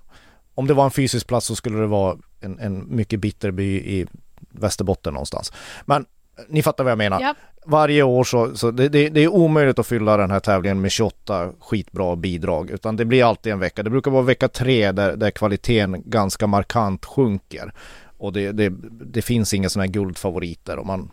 [0.55, 3.77] Om det var en fysisk plats så skulle det vara en, en mycket bitter by
[3.77, 4.07] i
[4.51, 5.53] Västerbotten någonstans.
[5.85, 6.07] Men
[6.49, 7.21] ni fattar vad jag menar.
[7.21, 7.35] Ja.
[7.65, 10.91] Varje år så, så det, det, det är omöjligt att fylla den här tävlingen med
[10.91, 13.83] 28 skitbra bidrag, utan det blir alltid en vecka.
[13.83, 17.73] Det brukar vara vecka tre där, där kvaliteten ganska markant sjunker.
[18.19, 21.11] Och det, det, det finns inga sådana här guldfavoriter och man,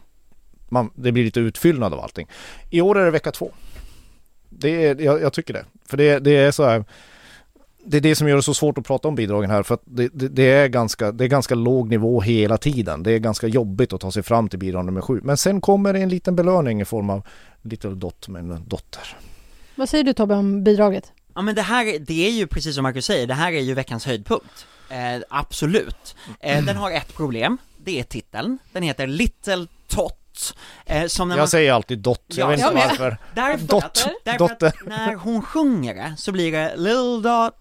[0.69, 2.27] man, det blir lite utfyllnad av allting.
[2.69, 3.51] I år är det vecka två.
[4.49, 5.65] Det är, jag, jag tycker det.
[5.85, 6.85] För det, det är så här,
[7.85, 9.81] det är det som gör det så svårt att prata om bidragen här för att
[9.85, 13.03] det, det, det, är ganska, det är ganska låg nivå hela tiden.
[13.03, 15.19] Det är ganska jobbigt att ta sig fram till bidrag nummer sju.
[15.23, 17.27] Men sen kommer det en liten belöning i form av
[17.61, 19.17] Little Dot med en dotter.
[19.75, 21.11] Vad säger du Tobbe om bidraget?
[21.35, 23.73] Ja men det här, det är ju precis som Marcus säger, det här är ju
[23.73, 24.65] veckans höjdpunkt.
[24.89, 26.15] Eh, absolut.
[26.39, 28.57] Eh, den har ett problem, det är titeln.
[28.71, 30.55] Den heter Little Tot.
[30.85, 33.17] Eh, som när Jag man, säger alltid Dot, jag Ja, vet inte varför.
[33.35, 34.67] därför, Dot, därför dotter.
[34.67, 37.53] att när hon sjunger det så blir det Little Dot,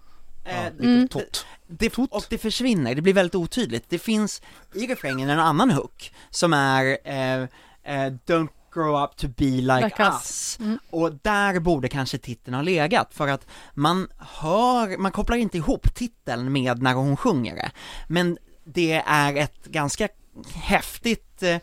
[0.43, 1.01] Ja, Mm.
[1.01, 1.45] Little Tot.
[1.67, 3.89] det, och det försvinner, det blir väldigt otydligt.
[3.89, 4.41] Det finns
[4.73, 7.41] i refrängen en annan hook som är eh,
[7.83, 10.13] eh, Don't grow up to be like, Like us.
[10.13, 10.57] us.
[10.59, 10.79] Mm.
[10.89, 15.93] Och där borde kanske titeln ha legat, för att man hör, man kopplar inte ihop
[15.95, 17.71] titeln med när hon sjunger det.
[18.07, 20.07] Men det är ett ganska
[20.53, 21.57] häftigt eh,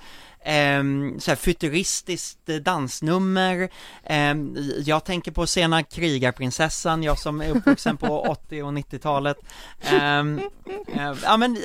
[1.20, 3.70] så här futuristiskt eh, dansnummer,
[4.04, 9.36] Ehm, jag tänker på sena krigarprinsessan, jag som är uppvuxen på 80 och 90-talet
[9.80, 10.40] Ehm,
[10.94, 11.62] eh, Ja men, eh,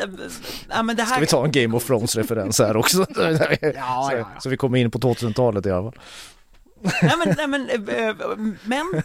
[0.69, 2.97] ja men det här Ska vi ta en Game of Thrones-referens här också?
[3.76, 4.30] ja, så, ja.
[4.39, 6.01] så vi kommer in på 2000-talet i alla fall.
[7.02, 8.16] Nej men, nej men, eh, eh,
[8.64, 9.02] men,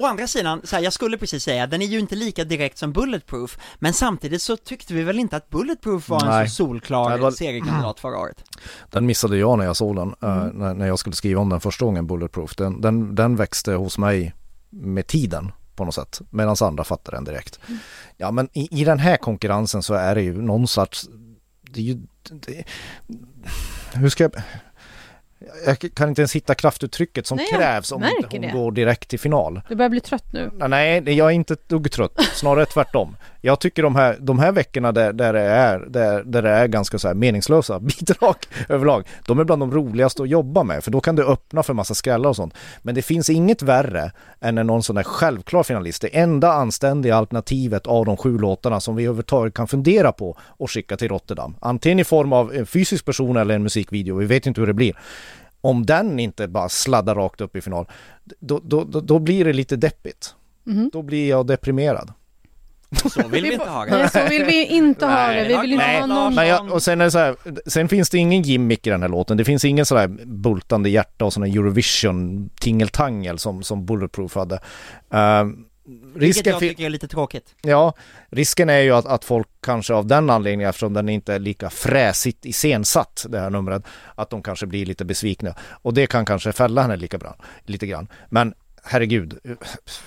[0.00, 2.78] å andra sidan, så här, jag skulle precis säga, den är ju inte lika direkt
[2.78, 6.48] som Bulletproof, men samtidigt så tyckte vi väl inte att Bulletproof var en Nej.
[6.48, 8.44] så solklar Nej, var- seriekandidat förra året?
[8.90, 11.60] Den missade jag när jag såg den, eh, när, när jag skulle skriva om den
[11.60, 12.56] första gången, Bulletproof.
[12.56, 14.34] Den, den, den växte hos mig
[14.70, 17.60] med tiden på något sätt, medan andra fattade den direkt.
[18.16, 21.08] Ja men i, i den här konkurrensen så är det ju någon sorts,
[21.60, 21.98] det är ju,
[22.30, 22.64] det,
[23.94, 24.32] hur ska jag,
[25.66, 28.50] jag kan inte ens hitta kraftuttrycket som Nej, krävs om inte hon det.
[28.52, 29.60] går direkt till final.
[29.68, 30.50] Du börjar bli trött nu.
[30.68, 33.16] Nej, jag är inte ett dugg trött, snarare tvärtom.
[33.44, 36.66] Jag tycker de här, de här veckorna där, där, det är, där, där det är
[36.66, 38.36] ganska så här meningslösa bidrag
[38.68, 41.74] överlag, de är bland de roligaste att jobba med, för då kan det öppna för
[41.74, 42.54] massa skrällar och sånt.
[42.82, 47.16] Men det finns inget värre än när någon sån där självklar finalist, det enda anständiga
[47.16, 51.56] alternativet av de sju låtarna som vi överhuvudtaget kan fundera på och skicka till Rotterdam.
[51.60, 54.74] Antingen i form av en fysisk person eller en musikvideo, vi vet inte hur det
[54.74, 54.96] blir
[55.60, 57.86] om den inte bara sladdar rakt upp i final,
[58.24, 60.34] då, då, då, då blir det lite deppigt.
[60.64, 60.90] Mhm.
[60.92, 62.12] Då blir jag deprimerad.
[62.94, 63.90] Så vill vi inte ha det.
[63.90, 65.48] Nej, så vill vi inte ha Nej, det.
[65.48, 66.34] Vi vill inte nej, ha någon...
[66.34, 67.36] Men jag, och sen är det så här,
[67.66, 69.36] sen finns det ingen gimmick i den här låten.
[69.36, 74.54] Det finns ingen sådär bultande hjärta och sån här Eurovision tingeltangel som, som Bulletproof hade.
[74.54, 75.44] Uh,
[75.86, 77.54] Vilket risken, jag tycker är lite tråkigt.
[77.62, 77.94] ja,
[78.30, 81.70] risken är ju att, att folk kanske av den anledningen, eftersom den inte är lika
[81.70, 83.82] fräsigt iscensatt, det här numret,
[84.14, 85.54] att de kanske blir lite besvikna.
[85.82, 88.08] Och det kan kanske fälla henne lika bra, lite grann.
[88.28, 89.38] Men herregud,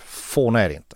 [0.07, 0.95] fåna är det inte.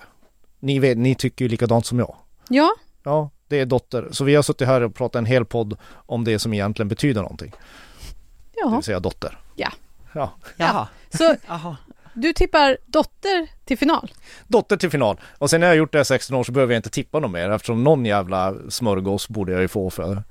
[0.62, 2.16] Ni, vet, ni tycker ju likadant som jag.
[2.49, 2.72] Ja,
[3.03, 4.07] Ja, det är dotter.
[4.12, 7.22] Så vi har suttit här och pratat en hel podd om det som egentligen betyder
[7.22, 7.51] någonting.
[8.53, 8.70] Det ja.
[8.70, 9.39] vill säga dotter.
[9.55, 9.72] Ja.
[10.14, 10.32] Ja.
[10.57, 11.78] Jaha, Så jaha.
[12.14, 14.12] du tippar dotter till final?
[14.47, 15.20] Dotter till final.
[15.38, 17.20] Och sen när jag har gjort det här 16 år så behöver jag inte tippa
[17.20, 20.24] något mer eftersom någon jävla smörgås borde jag ju få för,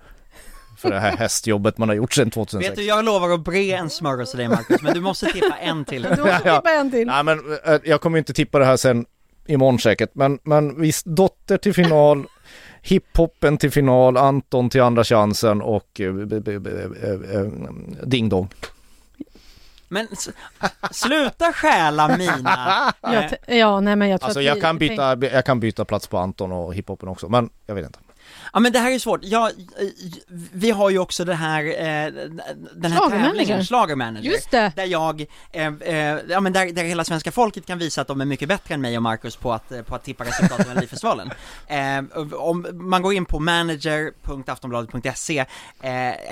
[0.78, 2.70] för det här hästjobbet man har gjort sedan 2006.
[2.70, 5.56] Vet du, jag lovar att bre en smörgås till dig Marcus, men du måste tippa
[5.56, 6.02] en till.
[6.02, 7.06] Du måste tippa en till.
[7.06, 9.06] Nej men eh, jag kommer inte tippa det här sen
[9.50, 10.10] imorgon säkert.
[10.12, 12.26] Men, men visst, dotter till final,
[12.82, 17.46] hiphopen till final, Anton till andra chansen och eh, eh, eh,
[18.04, 18.48] Ding Dong.
[19.88, 20.08] Men
[20.90, 22.94] sluta stjäla mina...
[23.46, 26.06] Ja, nej men jag tror Alltså att jag vi- kan, byta, jag kan byta plats
[26.06, 27.98] på Anton och hiphopen också, men jag vet inte.
[28.52, 29.50] Ja men det här är svårt, ja,
[30.52, 32.12] vi har ju också det här, eh,
[32.74, 34.30] den här tävlingen, Schlagermanager.
[34.30, 34.72] Just det!
[34.76, 38.20] Där jag, eh, eh, ja men där, där hela svenska folket kan visa att de
[38.20, 40.68] är mycket bättre än mig och Marcus på att, eh, på att tippa resultaten i
[40.68, 41.30] Melodifestivalen.
[41.66, 42.02] Eh,
[42.34, 45.46] om man går in på manager.aftonbladet.se eh,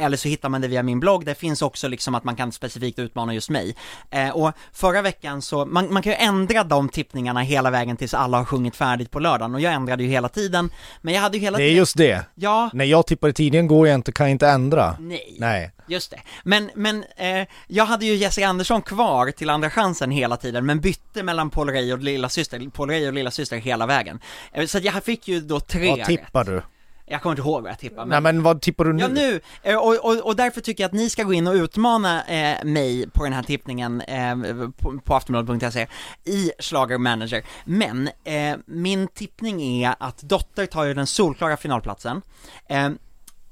[0.05, 2.53] eller så hittar man det via min blogg, där finns också liksom att man kan
[2.53, 3.77] specifikt utmana just mig.
[4.11, 8.15] Eh, och förra veckan så, man, man kan ju ändra de tippningarna hela vägen tills
[8.15, 11.37] alla har sjungit färdigt på lördagen och jag ändrade ju hela tiden, men jag hade
[11.37, 12.08] ju hela Det är tiden, just det.
[12.35, 14.97] Ja, När jag tippar i tidningen går jag inte, kan jag inte ändra.
[15.01, 15.37] nej.
[15.39, 15.71] Nej.
[15.91, 16.21] Just det.
[16.45, 20.81] Men, men eh, jag hade ju Jessica Andersson kvar till andra chansen hela tiden, men
[20.81, 24.21] bytte mellan Paul Rey och lilla syster, Paul Rey och lilla syster hela vägen.
[24.53, 26.47] Eh, Så att jag fick ju då tre Vad tippar rätt.
[26.53, 26.63] du?
[27.11, 28.37] Jag kommer inte ihåg vad jag tippade, Nej men...
[28.37, 29.03] men vad tippar du nu?
[29.03, 31.55] Ja nu, eh, och, och, och därför tycker jag att ni ska gå in och
[31.55, 34.37] utmana eh, mig på den här tippningen eh,
[34.77, 35.87] på, på aftonbladet.se
[36.25, 37.45] i Schlager Manager.
[37.65, 42.23] Men eh, min tippning är att Dotter tar ju den solklara finalplatsen.
[42.69, 42.89] Eh,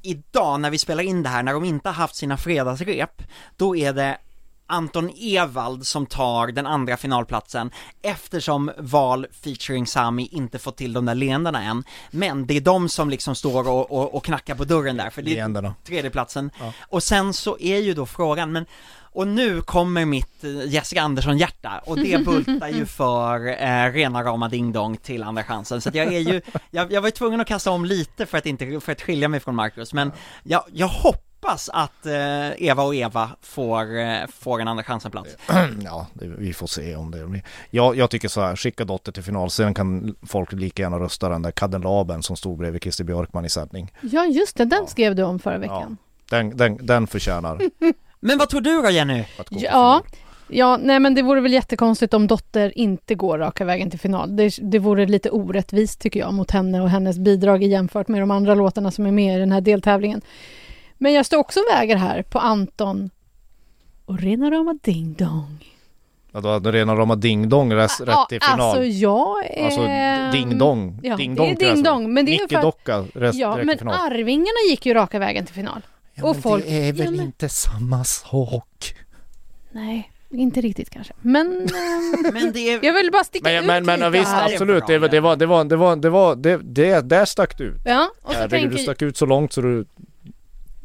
[0.03, 3.23] idag när vi spelar in det här, när de inte har haft sina fredagsrep,
[3.57, 4.19] då är det
[4.67, 7.71] Anton Ewald som tar den andra finalplatsen
[8.03, 11.85] eftersom Val featuring Sami inte fått till de där leendena än.
[12.11, 15.23] Men det är de som liksom står och, och, och knackar på dörren där, för
[15.23, 16.51] det är tredjeplatsen.
[16.61, 16.73] Ja.
[16.89, 18.67] Och sen så är ju då frågan, men
[19.17, 24.49] och nu kommer mitt eh, Jessica Andersson-hjärta och det bultar ju för eh, rena rama
[24.49, 25.81] Ding Dong till andra chansen.
[25.81, 26.41] Så att jag är ju,
[26.71, 29.29] jag, jag var ju tvungen att kasta om lite för att inte, för att skilja
[29.29, 30.13] mig från Marcus, men
[30.43, 31.36] jag, jag hoppas
[31.73, 35.37] att eh, Eva och Eva får, eh, får en andra chansen-plats.
[35.85, 37.43] Ja, det, vi får se om det blir.
[37.71, 41.29] Jag, jag tycker så här, skicka Dotter till final, sen kan folk lika gärna rösta
[41.29, 43.93] den där kadelaben som stod bredvid Christer Björkman i sändning.
[44.01, 44.87] Ja, just det, den Ja.
[44.87, 45.97] skrev du om förra veckan.
[46.31, 47.61] Den, den, den förtjänar
[48.21, 49.25] Men vad tror du då Jenny?
[49.51, 50.03] Ja,
[50.49, 54.37] ja, nej men det vore väl jättekonstigt om Dotter inte går raka vägen till final.
[54.37, 58.31] Det, det vore lite orättvist tycker jag mot henne och hennes bidrag jämfört med de
[58.31, 60.21] andra låtarna som är med i den här deltävlingen.
[60.99, 63.11] Men jag står också och väger här på Anton
[64.05, 65.73] och rena rama ding dong.
[66.33, 68.61] Ja, då hade rena rama Ding Dong rätt, rätt till final.
[68.61, 69.65] Alltså jag är...
[69.65, 71.01] Alltså Ding Dong.
[71.03, 71.85] Ja, ding det är dong Ding alltså.
[71.85, 73.89] Dong, men det är för Docka rätt Ja, men.
[73.89, 75.87] Arvingarna gick ju raka vägen till final.
[76.15, 78.95] Ja, och men folk- det är väl ja, men- inte samma sak?
[79.71, 81.13] Nej, inte riktigt kanske.
[81.23, 84.31] Men ehm, Men det är, jag vill bara sticka Men, ut men, men lite visst,
[84.33, 84.53] här.
[84.53, 84.87] absolut.
[84.87, 85.65] Det, var- det var, det var,
[85.97, 87.81] det var, det det, där stack du ut.
[87.85, 89.87] Ja, och så du tänker, stack ut så långt så du,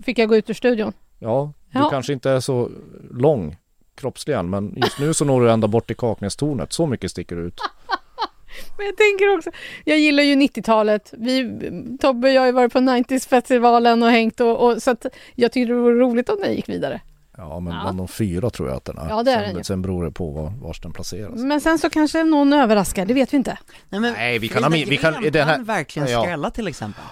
[0.05, 0.93] fick jag gå ut ur studion.
[1.19, 1.89] ja, du Ja.
[1.89, 2.69] kanske inte är så
[3.11, 3.57] lång
[3.95, 6.73] kroppsligen, men just nu så når du ända bort till Kaknästornet.
[6.73, 7.59] Så mycket sticker du ut.
[8.77, 9.49] Men jag tänker också,
[9.85, 11.13] jag gillar ju 90-talet.
[11.17, 11.59] Vi,
[12.01, 15.51] Tobbe och jag har ju varit på 90s-festivalen och hängt och, och så att jag
[15.51, 17.01] tyckte det vore roligt om den gick vidare.
[17.37, 17.79] Ja, men Ja.
[17.81, 19.09] bland de fyra tror jag att den är.
[19.09, 19.63] Ja, det är sen, den ju.
[19.63, 21.31] sen beror det på var, vars den placeras.
[21.35, 23.57] Men sen så kanske någon överraskar, det vet vi inte.
[23.89, 26.21] nej, men Nej, vi kan ha vi kan- den här- kan verkligen Ja.
[26.23, 27.03] skrälla till exempel.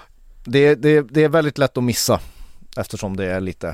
[0.46, 2.20] Det, det, det är väldigt lätt att missa
[2.78, 3.68] eftersom det är lite,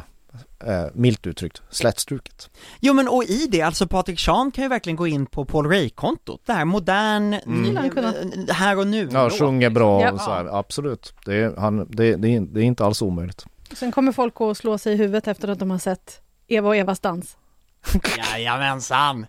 [0.66, 2.50] eh, milt uttryckt, slätstruket.
[2.80, 5.66] Jo men och i det, alltså Patrik Sean kan ju verkligen gå in på Paul
[5.70, 7.40] Ray-kontot, det här modern,
[7.90, 8.14] kunna.
[8.48, 10.12] eh, här och nu Ja, sjunger bra Ja.
[10.12, 11.14] och så här, absolut.
[11.26, 13.46] Det är, han, det, det, är, det är inte alls omöjligt.
[13.74, 16.76] Sen kommer folk att slå sig i huvudet efter att de har sett Eva och
[16.76, 17.38] Evas dans.
[18.34, 19.26] Jajamensan!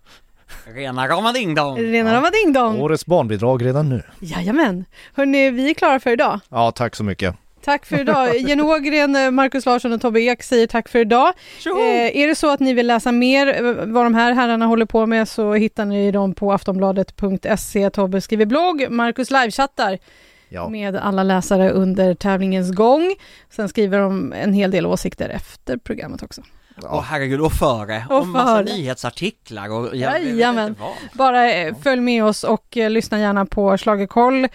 [0.64, 1.78] Rena rama ding dong!
[1.78, 2.80] Rena rama ding dong!
[2.80, 4.02] Årets barnbidrag redan nu.
[4.20, 4.84] Jajamän!
[5.14, 6.40] Hörni, vi är klara för idag.
[6.48, 7.36] Ja, tack så mycket.
[7.66, 8.36] Tack för idag.
[8.38, 11.32] Jenny Ågren, Markus Larsson och Tobbe Ek säger tack för idag.
[11.66, 14.86] Eh, är det så att ni vill läsa mer eh, vad de här herrarna håller
[14.86, 17.90] på med så hittar ni dem på aftonbladet.se.
[17.90, 19.98] Tobbe skriver blogg, Markus livechattar
[20.48, 23.14] Ja, med alla läsare under tävlingens gång.
[23.50, 26.42] Sen skriver de en hel del åsikter efter programmet också.
[26.82, 27.00] Ja.
[27.00, 28.64] herregud, och före, Och och massa före.
[28.64, 30.76] nyhetsartiklar och jag Jajamän.
[31.12, 34.48] Bara eh, följ med oss och eh, lyssna gärna på Schlagerkoll,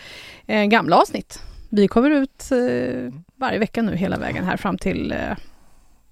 [0.48, 1.42] eh, gamla avsnitt.
[1.74, 5.18] Vi kommer ut eh, varje vecka nu hela vägen här fram till eh,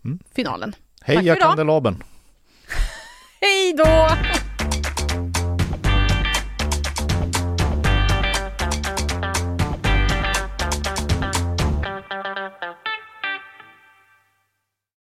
[0.06, 0.20] Mm.
[0.36, 0.76] finalen.
[1.02, 1.96] Heja kandelabern!
[3.42, 4.08] Hej då!